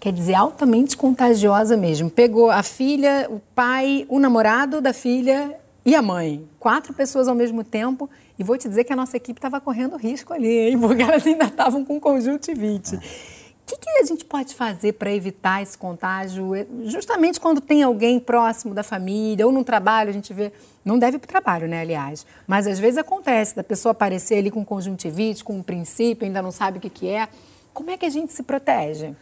Quer 0.00 0.12
dizer, 0.12 0.34
altamente 0.34 0.96
contagiosa 0.96 1.76
mesmo. 1.76 2.10
Pegou 2.10 2.50
a 2.50 2.62
filha, 2.62 3.26
o 3.30 3.40
pai, 3.54 4.04
o 4.08 4.18
namorado 4.18 4.80
da 4.80 4.92
filha 4.92 5.58
e 5.84 5.94
a 5.94 6.00
mãe. 6.00 6.48
Quatro 6.58 6.94
pessoas 6.94 7.28
ao 7.28 7.34
mesmo 7.34 7.62
tempo. 7.62 8.08
E 8.38 8.42
vou 8.42 8.56
te 8.56 8.68
dizer 8.68 8.84
que 8.84 8.92
a 8.92 8.96
nossa 8.96 9.16
equipe 9.16 9.38
estava 9.38 9.60
correndo 9.60 9.96
risco 9.96 10.32
ali, 10.32 10.70
hein? 10.70 10.78
Porque 10.80 11.02
elas 11.02 11.26
ainda 11.26 11.44
estavam 11.44 11.84
com 11.84 12.00
conjuntivite. 12.00 12.96
O 12.96 13.66
que, 13.66 13.78
que, 13.78 13.90
a 13.90 14.04
gente 14.04 14.26
pode 14.26 14.54
fazer 14.54 14.92
para 14.92 15.10
evitar 15.10 15.62
esse 15.62 15.76
contágio? 15.76 16.54
É, 16.54 16.66
justamente 16.84 17.40
quando 17.40 17.62
tem 17.62 17.82
alguém 17.82 18.20
próximo 18.20 18.74
da 18.74 18.82
família 18.82 19.46
ou 19.46 19.52
no 19.52 19.64
trabalho, 19.64 20.10
a 20.10 20.12
gente 20.12 20.34
vê. 20.34 20.52
Não 20.84 20.98
deve 20.98 21.16
ir 21.16 21.20
para 21.20 21.26
o 21.26 21.28
trabalho, 21.28 21.66
né, 21.66 21.80
aliás. 21.80 22.26
Mas 22.46 22.66
às 22.66 22.78
vezes 22.78 22.98
acontece 22.98 23.56
da 23.56 23.64
pessoa 23.64 23.92
aparecer 23.92 24.36
ali 24.36 24.50
com 24.50 24.62
conjuntivite, 24.62 25.42
com 25.42 25.56
um 25.56 25.62
princípio, 25.62 26.26
ainda 26.26 26.42
não 26.42 26.52
sabe 26.52 26.76
o 26.76 26.80
que, 26.80 26.90
que 26.90 27.08
é. 27.08 27.26
Como 27.72 27.90
é 27.90 27.96
que 27.96 28.04
a 28.04 28.10
gente 28.10 28.34
se 28.34 28.42
protege? 28.42 29.14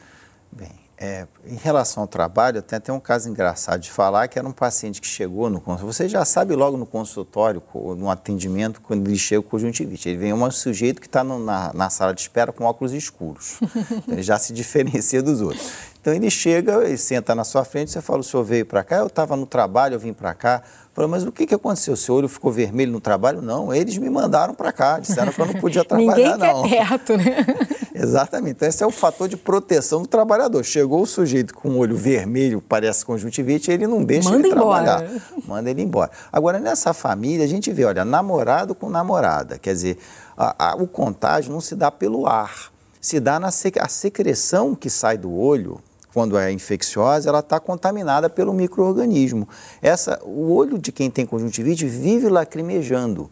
Bem, 0.51 0.82
é, 1.03 1.27
em 1.45 1.57
relação 1.57 2.05
ao 2.05 2.07
trabalho, 2.07 2.63
tem 2.63 2.77
até 2.77 2.93
um 2.93 3.01
caso 3.01 3.29
engraçado 3.29 3.81
de 3.81 3.91
falar 3.91 4.29
que 4.29 4.39
era 4.39 4.47
um 4.47 4.53
paciente 4.53 5.01
que 5.01 5.07
chegou 5.09 5.51
no 5.51 5.61
consultório. 5.61 5.93
Você 5.93 6.09
já 6.09 6.25
sabe 6.25 6.55
logo 6.55 6.77
no 6.77 6.87
consultório, 6.87 7.61
no 7.99 8.09
atendimento, 8.09 8.81
quando 8.81 9.09
ele 9.09 9.19
chega 9.19 9.43
com 9.43 9.51
conjuntivite. 9.51 10.09
Ele 10.09 10.19
vem 10.19 10.33
um 10.33 10.51
sujeito 10.53 11.01
que 11.01 11.09
está 11.09 11.25
na, 11.25 11.73
na, 11.75 11.91
sala 11.91 12.15
de 12.15 12.21
espera 12.21 12.53
com 12.53 12.63
óculos 12.63 12.93
escuros. 12.93 13.59
Ele 14.07 14.23
já 14.23 14.39
se 14.39 14.53
diferencia 14.53 15.21
dos 15.21 15.41
outros. 15.41 15.92
Então 16.03 16.13
ele 16.13 16.29
chega 16.29 16.89
e 16.89 16.99
senta 16.99 17.33
na 17.33 17.45
sua 17.45 17.65
frente, 17.65 17.93
você 17.93 18.03
fala, 18.03 18.19
o 18.19 18.23
senhor 18.25 18.43
veio 18.43 18.67
para 18.67 18.83
cá? 18.83 18.97
Eu 18.97 19.07
estava 19.07 19.37
no 19.37 19.47
trabalho, 19.47 19.95
eu 19.95 20.01
vim 20.01 20.13
para 20.13 20.35
cá. 20.35 20.61
Falei, 20.93 21.09
mas 21.09 21.23
o 21.23 21.31
que, 21.31 21.47
que 21.47 21.55
aconteceu? 21.55 21.95
O 21.95 21.97
seu 21.97 22.17
olho 22.17 22.29
ficou 22.29 22.51
vermelho 22.51 22.91
no 22.91 23.01
trabalho? 23.01 23.41
Não, 23.41 23.73
eles 23.73 23.97
me 23.99 24.11
mandaram 24.11 24.53
para 24.53 24.73
cá, 24.73 24.99
disseram 24.99 25.33
que 25.33 25.41
eu 25.41 25.47
não 25.47 25.55
podia 25.55 25.85
trabalhar, 25.87 26.17
Ninguém 26.17 26.37
não. 26.37 26.63
Ninguém 26.65 26.79
perto, 26.81 27.17
né? 27.17 27.47
Exatamente. 27.95 28.57
Então, 28.57 28.69
esse 28.69 28.83
é 28.83 28.87
o 28.87 28.91
fator 28.91 29.29
de 29.29 29.37
proteção 29.37 30.03
do 30.03 30.09
trabalhador. 30.09 30.65
Chegou 30.65 31.03
o 31.03 31.07
sujeito 31.07 31.55
com 31.55 31.69
o 31.69 31.79
olho 31.79 31.97
vermelho, 31.97 32.61
parece 32.61 33.07
conjuntivite, 33.07 33.71
ele 33.71 33.87
não 33.87 34.03
deixa 34.03 34.29
Manda 34.29 34.49
ele 34.49 34.57
embora. 34.57 34.97
trabalhar. 34.97 35.23
Manda 35.47 35.71
ele 35.71 35.83
embora. 35.83 36.11
Agora, 36.33 36.59
nessa 36.59 36.93
família, 36.93 37.45
a 37.45 37.49
gente 37.49 37.73
vê, 37.73 37.85
olha, 37.85 38.05
namorado 38.05 38.75
com 38.75 38.91
namorada. 38.91 39.57
Quer 39.57 39.73
dizer, 39.73 39.99
a, 40.37 40.73
a, 40.73 40.75
o 40.75 40.89
contágio 40.89 41.53
não 41.53 41.61
se 41.61 41.77
dá 41.77 41.93
pelo 41.93 42.27
ar, 42.27 42.73
se 43.01 43.21
dá 43.21 43.39
na 43.39 43.49
a 43.49 43.89
secreção 43.89 44.75
que 44.75 44.91
sai 44.91 45.17
do 45.17 45.33
olho 45.33 45.81
quando 46.13 46.37
é 46.39 46.53
infecciosa, 46.53 47.29
ela 47.29 47.41
está 47.41 47.59
contaminada 47.59 48.29
pelo 48.29 48.53
microorganismo. 48.53 49.49
Essa, 49.81 50.21
o 50.25 50.53
olho 50.53 50.79
de 50.79 50.93
quem 50.93 51.11
tem 51.11 51.25
conjuntivite 51.25 51.87
vive 51.87 52.29
lacrimejando. 52.29 53.31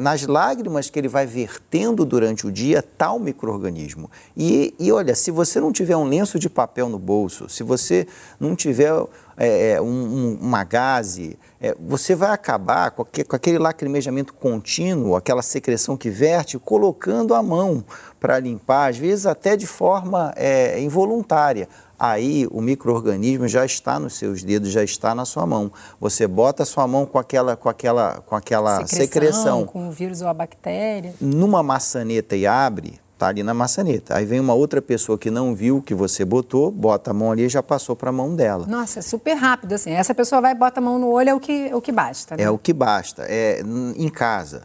Nas 0.00 0.26
lágrimas 0.26 0.88
que 0.88 0.98
ele 0.98 1.08
vai 1.08 1.26
vertendo 1.26 2.04
durante 2.04 2.46
o 2.46 2.52
dia 2.52 2.78
está 2.78 3.12
o 3.12 3.18
microorganismo. 3.18 4.10
E, 4.36 4.74
e 4.78 4.90
olha, 4.92 5.14
se 5.14 5.30
você 5.30 5.60
não 5.60 5.72
tiver 5.72 5.96
um 5.96 6.04
lenço 6.04 6.38
de 6.38 6.48
papel 6.48 6.88
no 6.88 6.98
bolso, 6.98 7.48
se 7.48 7.62
você 7.62 8.06
não 8.38 8.54
tiver 8.54 8.92
é, 9.36 9.72
é 9.72 9.82
um, 9.82 10.38
uma 10.40 10.62
gaze, 10.62 11.38
é, 11.60 11.74
você 11.80 12.14
vai 12.14 12.30
acabar 12.30 12.90
com, 12.92 13.04
com 13.04 13.36
aquele 13.36 13.58
lacrimejamento 13.58 14.32
contínuo, 14.34 15.16
aquela 15.16 15.42
secreção 15.42 15.96
que 15.96 16.10
verte, 16.10 16.58
colocando 16.58 17.34
a 17.34 17.42
mão 17.42 17.84
para 18.20 18.38
limpar, 18.38 18.90
às 18.90 18.98
vezes 18.98 19.26
até 19.26 19.56
de 19.56 19.66
forma 19.66 20.32
é, 20.36 20.80
involuntária 20.80 21.68
aí 22.02 22.48
o 22.50 22.60
microorganismo 22.60 23.46
já 23.46 23.64
está 23.64 24.00
nos 24.00 24.14
seus 24.14 24.42
dedos, 24.42 24.70
já 24.70 24.82
está 24.82 25.14
na 25.14 25.24
sua 25.24 25.46
mão. 25.46 25.70
Você 26.00 26.26
bota 26.26 26.64
a 26.64 26.66
sua 26.66 26.84
mão 26.88 27.06
com 27.06 27.16
aquela, 27.16 27.54
com 27.56 27.68
aquela, 27.68 28.20
com 28.26 28.34
aquela 28.34 28.84
secreção, 28.84 28.98
secreção 29.06 29.64
com 29.64 29.88
o 29.88 29.92
vírus 29.92 30.20
ou 30.20 30.26
a 30.26 30.34
bactéria, 30.34 31.14
numa 31.20 31.62
maçaneta 31.62 32.34
e 32.34 32.44
abre, 32.44 32.98
está 33.12 33.28
ali 33.28 33.44
na 33.44 33.54
maçaneta. 33.54 34.16
Aí 34.16 34.24
vem 34.24 34.40
uma 34.40 34.52
outra 34.52 34.82
pessoa 34.82 35.16
que 35.16 35.30
não 35.30 35.54
viu 35.54 35.80
que 35.80 35.94
você 35.94 36.24
botou, 36.24 36.72
bota 36.72 37.12
a 37.12 37.14
mão 37.14 37.30
ali 37.30 37.44
e 37.44 37.48
já 37.48 37.62
passou 37.62 37.94
para 37.94 38.10
a 38.10 38.12
mão 38.12 38.34
dela. 38.34 38.66
Nossa, 38.66 38.98
é 38.98 39.02
super 39.02 39.34
rápido 39.34 39.74
assim. 39.74 39.92
Essa 39.92 40.12
pessoa 40.12 40.40
vai 40.40 40.56
bota 40.56 40.80
a 40.80 40.82
mão 40.82 40.98
no 40.98 41.08
olho 41.08 41.28
é 41.30 41.34
o 41.34 41.38
que, 41.38 41.68
é 41.68 41.76
o 41.76 41.80
que 41.80 41.92
basta. 41.92 42.36
Né? 42.36 42.42
É 42.42 42.50
o 42.50 42.58
que 42.58 42.72
basta. 42.72 43.24
É 43.28 43.62
em 43.96 44.08
casa, 44.08 44.64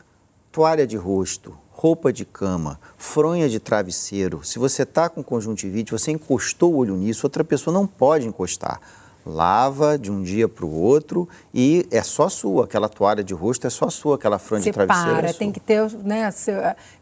toalha 0.51 0.87
de 0.87 0.97
rosto, 0.97 1.55
roupa 1.77 2.11
de 2.11 2.25
cama, 2.25 2.79
fronha 2.97 3.47
de 3.47 3.59
travesseiro, 3.59 4.43
se 4.43 4.57
você 4.57 4.81
está 4.81 5.07
com 5.07 5.23
conjuntivite, 5.23 5.91
você 5.91 6.09
encostou 6.11 6.73
o 6.73 6.77
olho 6.77 6.97
nisso, 6.97 7.27
outra 7.27 7.43
pessoa 7.43 7.71
não 7.71 7.85
pode 7.85 8.27
encostar. 8.27 8.81
Lava 9.23 9.97
de 9.97 10.09
um 10.09 10.23
dia 10.23 10.47
para 10.47 10.65
o 10.65 10.73
outro 10.73 11.27
e 11.53 11.85
é 11.91 12.01
só 12.01 12.29
sua, 12.29 12.63
aquela 12.63 12.87
toalha 12.87 13.21
de 13.21 13.33
rosto 13.33 13.67
é 13.67 13.69
só 13.69 13.89
sua, 13.89 14.15
aquela 14.15 14.39
fronha 14.39 14.63
Separa, 14.63 14.87
de 14.87 14.93
travesseiro. 14.93 15.27
É 15.27 15.33
tem 15.33 15.51
que 15.51 15.59
ter, 15.59 15.91
né, 16.01 16.33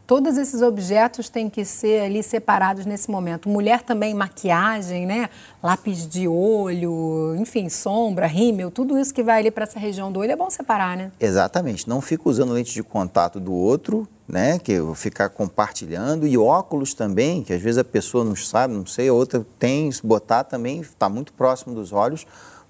todos 0.06 0.36
esses 0.36 0.60
objetos 0.60 1.28
têm 1.28 1.48
que 1.48 1.64
ser 1.64 2.02
ali 2.02 2.22
separados 2.24 2.84
nesse 2.84 3.08
momento. 3.10 3.48
Mulher 3.48 3.80
também, 3.80 4.12
maquiagem, 4.12 5.06
né, 5.06 5.30
lápis 5.62 6.06
de 6.06 6.26
olho, 6.26 7.34
enfim, 7.38 7.68
sombra, 7.68 8.26
rímel, 8.26 8.72
tudo 8.72 8.98
isso 8.98 9.14
que 9.14 9.22
vai 9.22 9.38
ali 9.38 9.50
para 9.50 9.62
essa 9.62 9.78
região 9.78 10.10
do 10.10 10.18
olho 10.18 10.32
é 10.32 10.36
bom 10.36 10.50
separar, 10.50 10.96
né? 10.96 11.12
Exatamente, 11.20 11.88
não 11.88 12.00
fica 12.00 12.28
usando 12.28 12.52
lente 12.52 12.74
de 12.74 12.82
contato 12.82 13.38
do 13.38 13.54
outro 13.54 14.06
né, 14.28 14.58
que 14.58 14.74
ficar 14.94 15.28
compartilhando 15.28 16.26
e 16.26 16.36
óculos 16.36 16.94
também, 16.94 17.42
que 17.42 17.52
às 17.52 17.62
vezes 17.62 17.78
a 17.78 17.84
pessoa 17.84 18.24
não 18.24 18.34
sabe, 18.34 18.74
não 18.74 18.86
sei, 18.86 19.08
a 19.08 19.12
outra 19.12 19.46
tem, 19.58 19.90
se 19.92 20.04
botar 20.04 20.44
também, 20.44 20.80
está 20.80 21.08
muito 21.08 21.32
próximo 21.32 21.74
dos 21.74 21.92
olhos, 21.92 22.26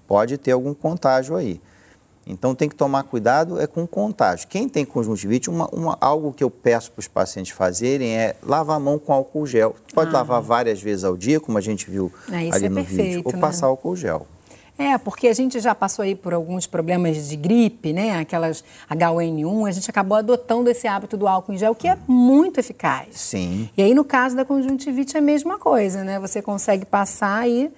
pode 0.07 0.37
ter 0.37 0.51
algum 0.51 0.73
contágio 0.73 1.35
aí. 1.35 1.59
Então 2.29 2.53
tem 2.53 2.67
que 2.67 2.75
tomar 2.75 3.03
cuidado 3.03 3.59
é 3.59 3.65
com 3.65 3.87
contágio. 3.87 4.47
Quem 4.49 4.67
tem 4.67 4.83
conjuntivite, 4.83 5.49
uma, 5.49 5.67
uma, 5.69 5.97
algo 6.01 6.33
que 6.33 6.43
eu 6.43 6.49
peço 6.49 6.91
para 6.91 6.99
os 6.99 7.07
pacientes 7.07 7.53
fazerem 7.53 8.17
é 8.17 8.35
lavar 8.43 8.75
a 8.75 8.79
mão 8.79 8.99
com 8.99 9.13
álcool 9.13 9.45
gel. 9.45 9.75
Pode 9.93 10.09
ah. 10.09 10.19
lavar 10.19 10.41
várias 10.41 10.81
vezes 10.81 11.05
ao 11.05 11.15
dia, 11.15 11.39
como 11.39 11.57
a 11.57 11.61
gente 11.61 11.89
viu 11.89 12.11
é, 12.29 12.53
ali 12.53 12.65
é 12.65 12.69
no 12.69 12.75
perfeito, 12.75 13.03
vídeo, 13.03 13.21
ou 13.23 13.31
né? 13.31 13.39
passar 13.39 13.67
álcool 13.67 13.95
gel. 13.95 14.27
É, 14.77 14.97
porque 14.97 15.27
a 15.27 15.33
gente 15.33 15.59
já 15.59 15.73
passou 15.73 16.03
aí 16.03 16.13
por 16.13 16.33
alguns 16.33 16.67
problemas 16.67 17.27
de 17.27 17.35
gripe, 17.35 17.91
né? 17.91 18.19
Aquelas 18.19 18.63
H1N1, 18.89 19.67
a 19.67 19.71
gente 19.71 19.89
acabou 19.89 20.17
adotando 20.17 20.69
esse 20.69 20.87
hábito 20.87 21.17
do 21.17 21.27
álcool 21.27 21.53
em 21.53 21.57
gel, 21.57 21.73
que 21.73 21.87
é 21.87 21.97
muito 22.07 22.59
eficaz. 22.59 23.19
Sim. 23.19 23.69
E 23.75 23.81
aí, 23.81 23.93
no 23.93 24.03
caso 24.03 24.35
da 24.35 24.45
conjuntivite, 24.45 25.15
é 25.15 25.19
a 25.19 25.23
mesma 25.23 25.57
coisa, 25.57 26.03
né? 26.03 26.19
Você 26.19 26.41
consegue 26.41 26.85
passar 26.85 27.49
e 27.49 27.71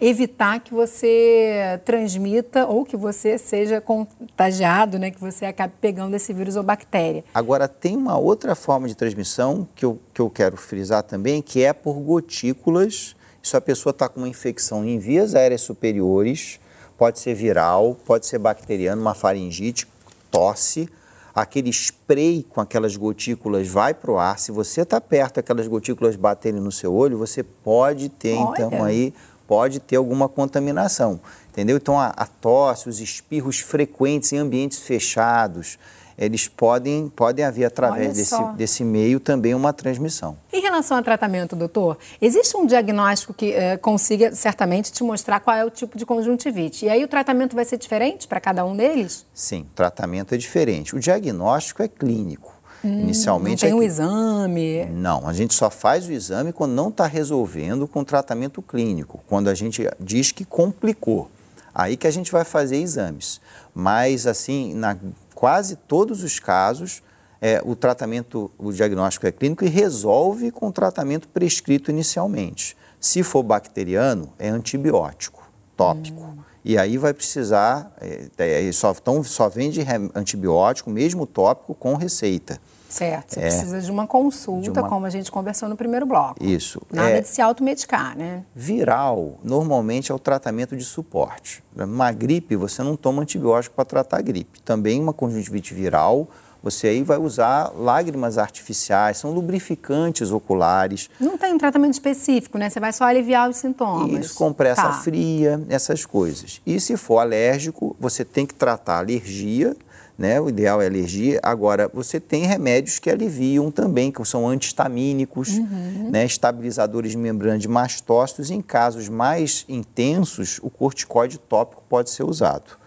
evitar 0.00 0.60
que 0.60 0.72
você 0.72 1.78
transmita 1.84 2.66
ou 2.66 2.86
que 2.86 2.96
você 2.96 3.36
seja 3.36 3.80
contagiado, 3.80 4.98
né? 4.98 5.10
Que 5.10 5.20
você 5.20 5.44
acabe 5.44 5.74
pegando 5.78 6.16
esse 6.16 6.32
vírus 6.32 6.56
ou 6.56 6.62
bactéria. 6.62 7.22
Agora, 7.34 7.68
tem 7.68 7.96
uma 7.96 8.16
outra 8.16 8.54
forma 8.54 8.88
de 8.88 8.94
transmissão 8.94 9.68
que 9.74 9.84
eu, 9.84 10.00
que 10.14 10.22
eu 10.22 10.30
quero 10.30 10.56
frisar 10.56 11.02
também, 11.02 11.42
que 11.42 11.62
é 11.62 11.74
por 11.74 11.94
gotículas 12.00 13.14
se 13.42 13.56
a 13.56 13.60
pessoa 13.60 13.90
está 13.90 14.08
com 14.08 14.20
uma 14.20 14.28
infecção 14.28 14.84
em 14.84 14.98
vias 14.98 15.34
aéreas 15.34 15.62
superiores, 15.62 16.60
pode 16.98 17.18
ser 17.18 17.34
viral, 17.34 17.96
pode 18.04 18.26
ser 18.26 18.38
bacteriano, 18.38 19.00
uma 19.00 19.14
faringite, 19.14 19.86
tosse, 20.30 20.88
aquele 21.34 21.70
spray 21.70 22.44
com 22.48 22.60
aquelas 22.60 22.96
gotículas 22.96 23.68
vai 23.68 23.94
para 23.94 24.10
o 24.10 24.18
ar. 24.18 24.38
Se 24.38 24.52
você 24.52 24.82
está 24.82 25.00
perto, 25.00 25.40
aquelas 25.40 25.66
gotículas 25.66 26.16
baterem 26.16 26.60
no 26.60 26.72
seu 26.72 26.92
olho, 26.92 27.16
você 27.16 27.42
pode 27.42 28.08
ter, 28.08 28.36
Olha. 28.36 28.52
então, 28.52 28.84
aí, 28.84 29.14
pode 29.46 29.80
ter 29.80 29.96
alguma 29.96 30.28
contaminação. 30.28 31.20
Entendeu? 31.50 31.76
Então, 31.76 31.98
a, 31.98 32.08
a 32.08 32.26
tosse, 32.26 32.88
os 32.88 33.00
espirros 33.00 33.58
frequentes 33.58 34.32
em 34.32 34.38
ambientes 34.38 34.78
fechados, 34.78 35.78
eles 36.20 36.46
podem, 36.46 37.08
podem 37.08 37.42
haver, 37.42 37.64
através 37.64 38.14
desse, 38.14 38.42
desse 38.54 38.84
meio, 38.84 39.18
também 39.18 39.54
uma 39.54 39.72
transmissão. 39.72 40.36
Em 40.52 40.60
relação 40.60 40.98
ao 40.98 41.02
tratamento, 41.02 41.56
doutor, 41.56 41.96
existe 42.20 42.54
um 42.58 42.66
diagnóstico 42.66 43.32
que 43.32 43.52
eh, 43.52 43.78
consiga, 43.78 44.34
certamente, 44.34 44.92
te 44.92 45.02
mostrar 45.02 45.40
qual 45.40 45.56
é 45.56 45.64
o 45.64 45.70
tipo 45.70 45.96
de 45.96 46.04
conjuntivite. 46.04 46.84
E 46.84 46.90
aí 46.90 47.02
o 47.02 47.08
tratamento 47.08 47.56
vai 47.56 47.64
ser 47.64 47.78
diferente 47.78 48.28
para 48.28 48.38
cada 48.38 48.62
um 48.66 48.76
deles? 48.76 49.24
Sim, 49.32 49.62
o 49.62 49.74
tratamento 49.74 50.34
é 50.34 50.38
diferente. 50.38 50.94
O 50.94 51.00
diagnóstico 51.00 51.82
é 51.82 51.88
clínico. 51.88 52.52
Hum, 52.84 53.00
Inicialmente. 53.00 53.64
Não 53.64 53.70
tem 53.70 53.78
é 53.78 53.80
um 53.80 53.82
exame? 53.82 54.84
Não, 54.92 55.26
a 55.26 55.32
gente 55.32 55.54
só 55.54 55.70
faz 55.70 56.06
o 56.06 56.12
exame 56.12 56.52
quando 56.52 56.72
não 56.72 56.90
está 56.90 57.06
resolvendo 57.06 57.88
com 57.88 58.04
tratamento 58.04 58.60
clínico, 58.60 59.20
quando 59.26 59.48
a 59.48 59.54
gente 59.54 59.88
diz 59.98 60.32
que 60.32 60.44
complicou. 60.44 61.30
Aí 61.74 61.96
que 61.96 62.06
a 62.06 62.10
gente 62.10 62.30
vai 62.32 62.44
fazer 62.44 62.76
exames. 62.76 63.40
Mas, 63.74 64.26
assim, 64.26 64.74
na 64.74 64.96
quase 65.40 65.74
todos 65.74 66.22
os 66.22 66.38
casos, 66.38 67.02
é, 67.40 67.62
o 67.64 67.74
tratamento, 67.74 68.50
o 68.58 68.70
diagnóstico 68.70 69.26
é 69.26 69.32
clínico 69.32 69.64
e 69.64 69.68
resolve 69.68 70.50
com 70.50 70.68
o 70.68 70.72
tratamento 70.72 71.28
prescrito 71.28 71.90
inicialmente. 71.90 72.76
Se 73.00 73.22
for 73.22 73.42
bacteriano, 73.42 74.34
é 74.38 74.50
antibiótico. 74.50 75.50
tópico. 75.74 76.20
Hum. 76.20 76.49
E 76.64 76.76
aí 76.76 76.98
vai 76.98 77.14
precisar, 77.14 77.92
é, 78.00 78.28
é, 78.68 78.72
só, 78.72 78.92
então, 78.92 79.22
só 79.24 79.48
vende 79.48 79.80
antibiótico, 80.14 80.90
mesmo 80.90 81.26
tópico, 81.26 81.74
com 81.74 81.94
receita. 81.94 82.60
Certo, 82.90 83.34
você 83.34 83.40
é, 83.40 83.42
precisa 83.42 83.80
de 83.80 83.90
uma 83.90 84.04
consulta, 84.04 84.62
de 84.62 84.70
uma... 84.70 84.88
como 84.88 85.06
a 85.06 85.10
gente 85.10 85.30
conversou 85.30 85.68
no 85.68 85.76
primeiro 85.76 86.04
bloco. 86.04 86.42
Isso. 86.42 86.82
Nada 86.92 87.10
é, 87.10 87.20
de 87.20 87.28
se 87.28 87.40
automedicar, 87.40 88.18
né? 88.18 88.44
Viral, 88.52 89.38
normalmente 89.44 90.10
é 90.10 90.14
o 90.14 90.18
tratamento 90.18 90.76
de 90.76 90.84
suporte. 90.84 91.62
Uma 91.76 92.10
gripe, 92.10 92.56
você 92.56 92.82
não 92.82 92.96
toma 92.96 93.22
antibiótico 93.22 93.76
para 93.76 93.84
tratar 93.84 94.18
a 94.18 94.22
gripe. 94.22 94.60
Também 94.62 95.00
uma 95.00 95.12
conjuntivite 95.12 95.72
viral, 95.72 96.28
você 96.62 96.88
aí 96.88 97.02
vai 97.02 97.18
usar 97.18 97.72
lágrimas 97.76 98.36
artificiais, 98.38 99.18
são 99.18 99.32
lubrificantes 99.32 100.30
oculares. 100.30 101.08
Não 101.18 101.38
tem 101.38 101.54
um 101.54 101.58
tratamento 101.58 101.94
específico, 101.94 102.58
né? 102.58 102.68
Você 102.68 102.78
vai 102.78 102.92
só 102.92 103.04
aliviar 103.04 103.48
os 103.48 103.56
sintomas. 103.56 104.26
Isso, 104.26 104.34
compressa 104.34 104.82
tá. 104.82 104.92
fria, 104.92 105.60
essas 105.68 106.04
coisas. 106.04 106.60
E 106.66 106.78
se 106.80 106.96
for 106.96 107.18
alérgico, 107.18 107.96
você 107.98 108.24
tem 108.24 108.44
que 108.44 108.54
tratar 108.54 108.96
a 108.96 108.98
alergia, 108.98 109.74
né? 110.18 110.38
O 110.38 110.50
ideal 110.50 110.82
é 110.82 110.86
alergia. 110.86 111.40
Agora, 111.42 111.90
você 111.94 112.20
tem 112.20 112.44
remédios 112.44 112.98
que 112.98 113.08
aliviam 113.08 113.70
também, 113.70 114.12
que 114.12 114.22
são 114.26 114.46
antihistamínicos, 114.46 115.56
uhum. 115.56 116.10
né? 116.12 116.26
estabilizadores 116.26 117.12
de 117.12 117.16
membrana 117.16 117.58
de 117.58 117.66
mastócitos. 117.66 118.50
Em 118.50 118.60
casos 118.60 119.08
mais 119.08 119.64
intensos, 119.66 120.60
o 120.62 120.68
corticoide 120.68 121.38
tópico 121.38 121.82
pode 121.88 122.10
ser 122.10 122.24
usado. 122.24 122.78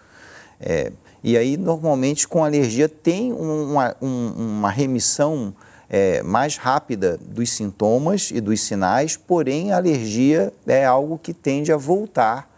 É, 0.60 0.92
e 1.26 1.38
aí, 1.38 1.56
normalmente, 1.56 2.28
com 2.28 2.44
alergia, 2.44 2.86
tem 2.86 3.32
uma, 3.32 3.96
uma 3.98 4.70
remissão 4.70 5.54
é, 5.88 6.22
mais 6.22 6.58
rápida 6.58 7.16
dos 7.18 7.48
sintomas 7.48 8.30
e 8.30 8.42
dos 8.42 8.60
sinais, 8.60 9.16
porém, 9.16 9.72
a 9.72 9.78
alergia 9.78 10.52
é 10.66 10.84
algo 10.84 11.18
que 11.18 11.32
tende 11.32 11.72
a 11.72 11.78
voltar, 11.78 12.54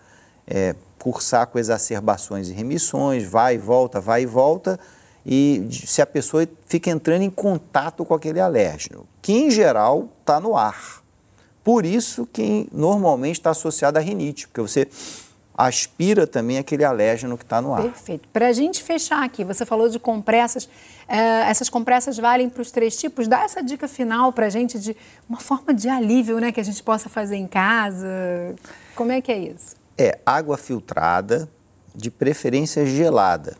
é, 0.48 0.74
cursar 0.98 1.46
com 1.46 1.60
exacerbações 1.60 2.48
e 2.48 2.52
remissões, 2.52 3.22
vai 3.22 3.54
e 3.54 3.58
volta, 3.58 4.00
vai 4.00 4.22
e 4.22 4.26
volta, 4.26 4.80
e 5.24 5.68
se 5.70 6.02
a 6.02 6.06
pessoa 6.06 6.44
fica 6.66 6.90
entrando 6.90 7.22
em 7.22 7.30
contato 7.30 8.04
com 8.04 8.14
aquele 8.14 8.40
alérgeno, 8.40 9.06
que 9.22 9.32
em 9.32 9.48
geral 9.48 10.08
está 10.20 10.40
no 10.40 10.56
ar. 10.56 11.04
Por 11.62 11.86
isso 11.86 12.26
que 12.32 12.68
normalmente 12.72 13.36
está 13.36 13.50
associado 13.50 13.96
à 13.96 14.00
rinite, 14.00 14.48
porque 14.48 14.60
você 14.60 14.88
aspira 15.56 16.26
também 16.26 16.58
aquele 16.58 16.84
alérgeno 16.84 17.38
que 17.38 17.44
está 17.44 17.62
no 17.62 17.72
ar. 17.72 17.82
Perfeito. 17.82 18.28
Para 18.32 18.48
a 18.48 18.52
gente 18.52 18.82
fechar 18.82 19.24
aqui, 19.24 19.42
você 19.42 19.64
falou 19.64 19.88
de 19.88 19.98
compressas. 19.98 20.68
É, 21.08 21.48
essas 21.48 21.70
compressas 21.70 22.18
valem 22.18 22.50
para 22.50 22.60
os 22.60 22.70
três 22.70 22.96
tipos. 22.96 23.26
Dá 23.26 23.42
essa 23.42 23.62
dica 23.62 23.88
final 23.88 24.32
para 24.32 24.46
a 24.46 24.50
gente 24.50 24.78
de 24.78 24.94
uma 25.28 25.40
forma 25.40 25.72
de 25.72 25.88
alívio, 25.88 26.38
né, 26.38 26.52
que 26.52 26.60
a 26.60 26.64
gente 26.64 26.82
possa 26.82 27.08
fazer 27.08 27.36
em 27.36 27.46
casa. 27.46 28.06
Como 28.94 29.12
é 29.12 29.20
que 29.20 29.32
é 29.32 29.38
isso? 29.38 29.76
É 29.96 30.18
água 30.26 30.58
filtrada, 30.58 31.48
de 31.94 32.10
preferência 32.10 32.84
gelada. 32.84 33.56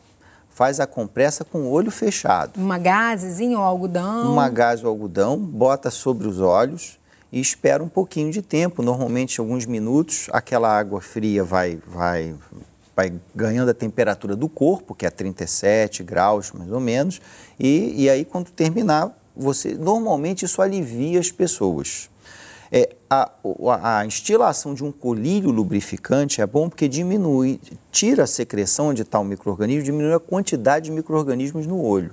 Faz 0.51 0.81
a 0.81 0.87
compressa 0.87 1.45
com 1.45 1.61
o 1.61 1.71
olho 1.71 1.91
fechado. 1.91 2.59
Uma 2.59 2.79
gazezinha 2.79 3.59
ou 3.59 3.65
algodão? 3.65 4.33
Uma 4.33 4.49
gase 4.49 4.85
ou 4.85 4.91
algodão, 4.91 5.39
bota 5.39 5.91
sobre 5.91 6.27
os 6.27 6.41
olhos 6.41 6.99
e 7.33 7.41
espera 7.41 7.83
um 7.83 7.89
pouquinho 7.89 8.31
de 8.31 8.43
tempo, 8.43 8.83
normalmente 8.83 9.41
alguns 9.41 9.67
minutos, 9.67 10.29
aquela 10.33 10.77
água 10.77 11.01
fria 11.01 11.43
vai, 11.43 11.79
vai, 11.87 12.35
vai 12.95 13.13
ganhando 13.35 13.71
a 13.71 13.75
temperatura 13.75 14.37
do 14.37 14.49
corpo, 14.49 14.95
que 14.95 15.05
é 15.05 15.11
37 15.11 16.03
graus 16.03 16.53
mais 16.53 16.71
ou 16.71 16.81
menos, 16.81 17.21
e, 17.59 18.05
e 18.05 18.11
aí 18.11 18.25
quando 18.25 18.51
terminar, 18.51 19.17
você 19.37 19.75
normalmente 19.75 20.45
isso 20.45 20.63
alivia 20.63 21.21
as 21.21 21.31
pessoas. 21.31 22.09
É, 22.71 22.97
a, 23.09 23.31
a, 23.69 23.99
a, 23.99 24.07
instilação 24.07 24.75
de 24.75 24.83
um 24.83 24.91
colírio 24.91 25.51
lubrificante 25.51 26.41
é 26.41 26.47
bom 26.47 26.69
porque 26.69 26.89
diminui, 26.89 27.61
tira 27.93 28.25
a 28.25 28.27
secreção 28.27 28.93
de 28.93 29.05
tal 29.05 29.23
microorganismo, 29.23 29.85
diminui 29.85 30.15
a 30.15 30.19
quantidade 30.19 30.87
de 30.87 30.91
microorganismos 30.91 31.67
no 31.67 31.81
olho. 31.81 32.13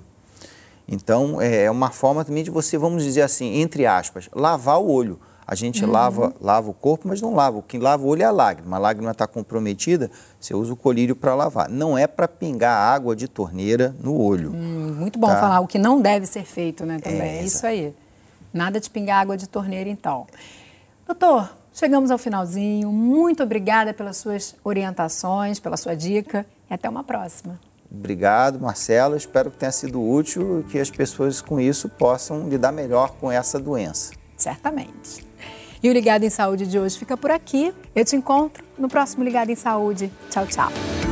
Então, 0.87 1.41
é, 1.41 1.63
é 1.63 1.71
uma 1.71 1.89
forma 1.89 2.23
também 2.25 2.43
de 2.43 2.51
você, 2.51 2.77
vamos 2.77 3.03
dizer 3.03 3.21
assim, 3.21 3.61
entre 3.61 3.85
aspas, 3.85 4.29
lavar 4.33 4.79
o 4.79 4.89
olho. 4.89 5.19
A 5.45 5.55
gente 5.55 5.83
uhum. 5.83 5.91
lava, 5.91 6.33
lava 6.39 6.69
o 6.69 6.73
corpo, 6.73 7.07
mas 7.07 7.21
não 7.21 7.33
lava. 7.33 7.61
Quem 7.67 7.79
lava 7.79 8.03
o 8.03 8.07
olho 8.07 8.21
é 8.21 8.25
a 8.25 8.31
lágrima. 8.31 8.77
A 8.77 8.79
lágrima 8.79 9.11
está 9.11 9.27
comprometida, 9.27 10.09
você 10.39 10.53
usa 10.53 10.71
o 10.73 10.75
colírio 10.75 11.15
para 11.15 11.35
lavar. 11.35 11.69
Não 11.69 11.97
é 11.97 12.07
para 12.07 12.27
pingar 12.27 12.75
água 12.75 13.15
de 13.15 13.27
torneira 13.27 13.95
no 14.01 14.17
olho. 14.17 14.51
Hum, 14.51 14.95
muito 14.97 15.19
bom 15.19 15.27
tá? 15.27 15.39
falar 15.39 15.59
o 15.59 15.67
que 15.67 15.77
não 15.77 16.01
deve 16.01 16.25
ser 16.25 16.45
feito, 16.45 16.85
né? 16.85 16.99
Também. 16.99 17.21
É, 17.21 17.37
é 17.39 17.43
isso 17.43 17.65
aí. 17.65 17.93
Nada 18.53 18.79
de 18.79 18.89
pingar 18.89 19.21
água 19.21 19.35
de 19.35 19.47
torneira, 19.47 19.89
então. 19.89 20.25
Doutor, 21.05 21.49
chegamos 21.73 22.09
ao 22.09 22.17
finalzinho. 22.17 22.91
Muito 22.91 23.43
obrigada 23.43 23.93
pelas 23.93 24.17
suas 24.17 24.55
orientações, 24.63 25.59
pela 25.59 25.75
sua 25.75 25.95
dica 25.95 26.45
e 26.69 26.73
até 26.73 26.87
uma 26.87 27.03
próxima. 27.03 27.59
Obrigado, 27.93 28.59
Marcela. 28.59 29.15
Espero 29.15 29.51
que 29.51 29.57
tenha 29.57 29.71
sido 29.71 30.01
útil 30.01 30.61
e 30.61 30.63
que 30.63 30.79
as 30.79 30.89
pessoas 30.89 31.41
com 31.41 31.59
isso 31.59 31.87
possam 31.87 32.49
lidar 32.49 32.71
melhor 32.71 33.11
com 33.21 33.31
essa 33.31 33.59
doença. 33.59 34.13
Certamente. 34.35 35.23
E 35.81 35.89
o 35.89 35.93
Ligado 35.93 36.23
em 36.23 36.29
Saúde 36.29 36.65
de 36.65 36.79
hoje 36.79 36.97
fica 36.97 37.15
por 37.15 37.29
aqui. 37.29 37.73
Eu 37.93 38.03
te 38.03 38.15
encontro 38.15 38.63
no 38.77 38.87
próximo 38.87 39.23
Ligado 39.23 39.51
em 39.51 39.55
Saúde. 39.55 40.11
Tchau, 40.29 40.47
tchau. 40.47 41.02